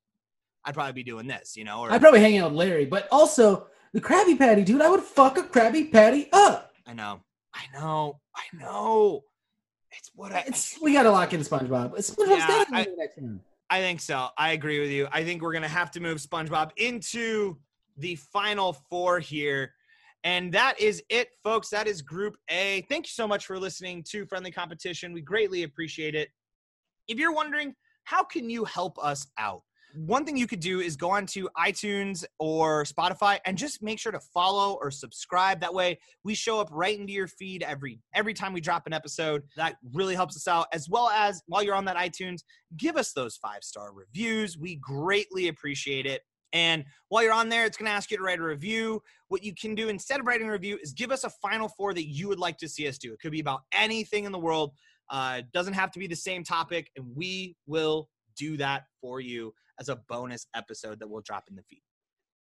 I'd 0.67 0.75
probably 0.75 0.93
be 0.93 1.03
doing 1.03 1.27
this, 1.27 1.57
you 1.57 1.65
know? 1.65 1.81
Or 1.81 1.91
I'd 1.93 2.01
probably 2.01 2.21
hang 2.21 2.37
out 2.39 2.51
with 2.51 2.59
Larry, 2.59 2.85
but 2.85 3.09
also 3.11 3.69
the 3.95 4.01
Krabby 4.03 4.37
Patty, 4.37 4.65
dude. 4.65 4.83
I 4.83 4.91
would 4.91 5.03
fuck 5.03 5.39
a 5.39 5.43
Krabby 5.43 5.91
Patty 5.91 6.29
up. 6.33 6.73
I 6.87 6.93
know, 6.93 7.21
I 7.55 7.63
know, 7.73 8.21
I 8.37 8.43
know. 8.55 9.23
It's 9.97 10.11
what 10.15 10.33
I. 10.33 10.41
It's 10.49 10.77
we 10.83 10.93
gotta 10.93 11.11
lock 11.13 11.33
in 11.33 11.41
SpongeBob. 11.41 11.93
SpongeBob's 11.97 12.17
Yeah, 12.29 12.47
gotta 12.49 12.71
be 12.71 12.77
I- 12.77 12.85
the 12.85 12.95
next. 12.99 13.19
I 13.75 13.81
think 13.81 14.01
so. 14.01 14.29
I 14.39 14.53
agree 14.53 14.79
with 14.79 14.91
you. 14.91 15.09
I 15.11 15.25
think 15.25 15.43
we're 15.43 15.53
gonna 15.53 15.67
have 15.67 15.91
to 15.91 16.01
move 16.01 16.19
SpongeBob 16.19 16.71
into 16.77 17.59
the 17.97 18.15
final 18.15 18.73
four 18.89 19.19
here. 19.19 19.75
And 20.23 20.53
that 20.53 20.79
is 20.79 21.03
it, 21.09 21.31
folks. 21.43 21.71
That 21.71 21.89
is 21.89 22.01
Group 22.01 22.37
A. 22.51 22.87
Thank 22.89 23.07
you 23.07 23.11
so 23.11 23.27
much 23.27 23.47
for 23.47 23.59
listening 23.59 24.05
to 24.11 24.27
Friendly 24.27 24.53
Competition. 24.53 25.13
We 25.13 25.23
greatly 25.23 25.65
appreciate 25.65 26.15
it. 26.15 26.29
If 27.09 27.19
you're 27.19 27.35
wondering, 27.35 27.75
how 28.05 28.23
can 28.23 28.49
you 28.49 28.65
help 28.65 28.97
us 29.03 29.27
out? 29.39 29.63
One 29.95 30.25
thing 30.25 30.37
you 30.37 30.49
could 30.49 30.59
do 30.59 30.81
is 30.81 30.97
go 30.97 31.13
onto 31.13 31.47
iTunes 31.57 32.25
or 32.41 32.83
Spotify 32.83 33.39
and 33.45 33.57
just 33.57 33.81
make 33.81 34.01
sure 34.01 34.11
to 34.11 34.19
follow 34.19 34.77
or 34.81 34.91
subscribe. 34.91 35.61
That 35.61 35.73
way, 35.73 36.01
we 36.25 36.35
show 36.35 36.59
up 36.59 36.69
right 36.73 36.99
into 36.99 37.13
your 37.13 37.29
feed 37.29 37.63
every 37.63 38.01
every 38.13 38.35
time 38.35 38.53
we 38.53 38.61
drop 38.61 38.89
an 38.89 38.93
episode. 38.93 39.45
That 39.57 39.77
really 39.93 40.17
helps 40.17 40.37
us 40.37 40.49
out. 40.49 40.67
As 40.73 40.89
well 40.89 41.11
as 41.11 41.43
while 41.47 41.63
you're 41.63 41.77
on 41.77 41.85
that 41.85 41.97
iTunes, 41.97 42.41
give 42.77 42.97
us 42.97 43.13
those 43.13 43.37
five 43.37 43.63
star 43.63 43.93
reviews. 43.93 44.59
We 44.59 44.77
greatly 44.77 45.47
appreciate 45.47 46.07
it. 46.07 46.23
And 46.53 46.85
while 47.09 47.23
you're 47.23 47.33
on 47.33 47.49
there, 47.49 47.65
it's 47.65 47.77
going 47.77 47.87
to 47.87 47.93
ask 47.93 48.11
you 48.11 48.17
to 48.17 48.23
write 48.23 48.41
a 48.41 48.45
review. 48.45 49.01
What 49.29 49.45
you 49.45 49.55
can 49.55 49.77
do 49.77 49.89
instead 49.89 50.19
of 50.19 50.27
writing 50.27 50.49
a 50.49 50.53
review 50.53 50.77
is 50.83 50.93
give 50.93 51.13
us 51.13 51.23
a 51.23 51.31
final 51.31 51.69
four 51.69 51.95
that 51.95 52.07
you 52.09 52.29
would 52.29 52.39
like 52.41 52.59
to 52.59 52.69
see 52.69 52.89
us 52.89 52.99
do. 52.99 53.13
It 53.13 53.21
could 53.21 53.33
be 53.33 53.41
about 53.41 53.63
anything 53.73 54.25
in 54.25 54.33
the 54.33 54.39
world. 54.39 54.73
Uh, 55.09 55.43
doesn't 55.53 55.75
have 55.75 55.93
to 55.93 55.99
be 56.01 56.07
the 56.09 56.17
same 56.17 56.43
topic, 56.43 56.91
and 56.97 57.05
we 57.15 57.57
will 57.67 58.09
do 58.37 58.57
that 58.57 58.85
for 59.01 59.21
you 59.21 59.53
as 59.81 59.89
a 59.89 59.97
bonus 60.09 60.47
episode 60.55 61.01
that 61.01 61.09
we'll 61.09 61.23
drop 61.23 61.45
in 61.49 61.57
the 61.57 61.63
feed. 61.63 61.83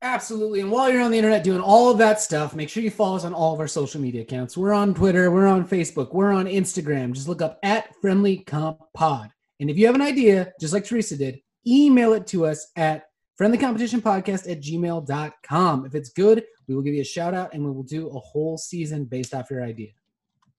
Absolutely. 0.04 0.62
And 0.62 0.72
while 0.72 0.92
you're 0.92 1.04
on 1.04 1.12
the 1.12 1.18
internet 1.18 1.44
doing 1.44 1.62
all 1.62 1.92
of 1.92 2.00
that 2.00 2.20
stuff, 2.20 2.56
make 2.56 2.70
sure 2.70 2.82
you 2.82 2.90
follow 2.90 3.16
us 3.16 3.24
on 3.24 3.36
all 3.36 3.54
of 3.54 3.60
our 3.60 3.68
social 3.68 4.02
media 4.02 4.24
accounts. 4.24 4.58
We're 4.58 4.74
on 4.74 4.96
Twitter, 4.96 5.30
we're 5.30 5.46
on 5.48 5.68
Facebook, 5.68 6.12
we're 6.12 6.32
on 6.32 6.46
Instagram. 6.46 7.14
Just 7.14 7.28
look 7.28 7.42
up 7.42 7.60
at 7.62 7.94
Friendly 8.02 8.38
Comp 8.38 8.82
Pod. 8.96 9.30
And 9.60 9.70
if 9.70 9.78
you 9.78 9.86
have 9.86 9.94
an 9.94 10.02
idea, 10.02 10.54
just 10.60 10.74
like 10.74 10.86
Teresa 10.86 11.16
did, 11.16 11.40
email 11.68 12.14
it 12.14 12.26
to 12.28 12.48
us 12.48 12.72
at 12.76 13.04
friendlycompetitionpodcast 13.40 14.52
at 14.52 14.62
gmail.com. 14.62 15.86
If 15.86 15.94
it's 15.94 16.10
good, 16.10 16.44
we 16.68 16.74
will 16.74 16.82
give 16.82 16.96
you 16.96 17.02
a 17.02 17.06
shout 17.06 17.36
out 17.36 17.54
and 17.54 17.64
we 17.64 17.72
will 17.72 17.84
do 17.84 18.08
a 18.10 18.20
whole 18.20 18.58
season 18.58 19.06
based 19.06 19.36
off 19.36 19.52
your 19.52 19.64
idea. 19.64 19.90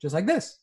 Just 0.01 0.15
like 0.15 0.27
this. 0.27 0.62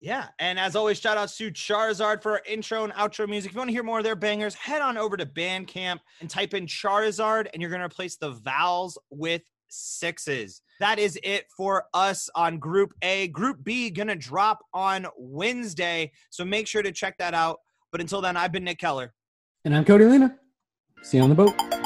Yeah. 0.00 0.28
And 0.38 0.58
as 0.58 0.76
always, 0.76 0.98
shout 0.98 1.18
out 1.18 1.28
to 1.28 1.50
Charizard 1.50 2.22
for 2.22 2.32
our 2.32 2.42
intro 2.46 2.84
and 2.84 2.92
outro 2.94 3.28
music. 3.28 3.50
If 3.50 3.54
you 3.54 3.58
want 3.58 3.68
to 3.68 3.72
hear 3.72 3.82
more 3.82 3.98
of 3.98 4.04
their 4.04 4.16
bangers, 4.16 4.54
head 4.54 4.80
on 4.80 4.96
over 4.96 5.16
to 5.16 5.26
Bandcamp 5.26 5.98
and 6.20 6.30
type 6.30 6.54
in 6.54 6.66
Charizard, 6.66 7.48
and 7.52 7.60
you're 7.60 7.70
going 7.70 7.80
to 7.80 7.86
replace 7.86 8.16
the 8.16 8.30
vowels 8.30 8.98
with 9.10 9.42
sixes. 9.68 10.62
That 10.80 10.98
is 10.98 11.18
it 11.22 11.46
for 11.54 11.84
us 11.92 12.30
on 12.34 12.58
Group 12.58 12.94
A. 13.02 13.28
Group 13.28 13.62
B 13.62 13.90
going 13.90 14.08
to 14.08 14.16
drop 14.16 14.60
on 14.72 15.06
Wednesday. 15.18 16.12
So 16.30 16.44
make 16.44 16.66
sure 16.66 16.82
to 16.82 16.92
check 16.92 17.18
that 17.18 17.34
out. 17.34 17.58
But 17.92 18.00
until 18.00 18.22
then, 18.22 18.36
I've 18.36 18.52
been 18.52 18.64
Nick 18.64 18.78
Keller. 18.78 19.12
And 19.64 19.76
I'm 19.76 19.84
Cody 19.84 20.06
Lena. 20.06 20.38
See 21.02 21.18
you 21.18 21.22
on 21.22 21.28
the 21.28 21.34
boat. 21.34 21.79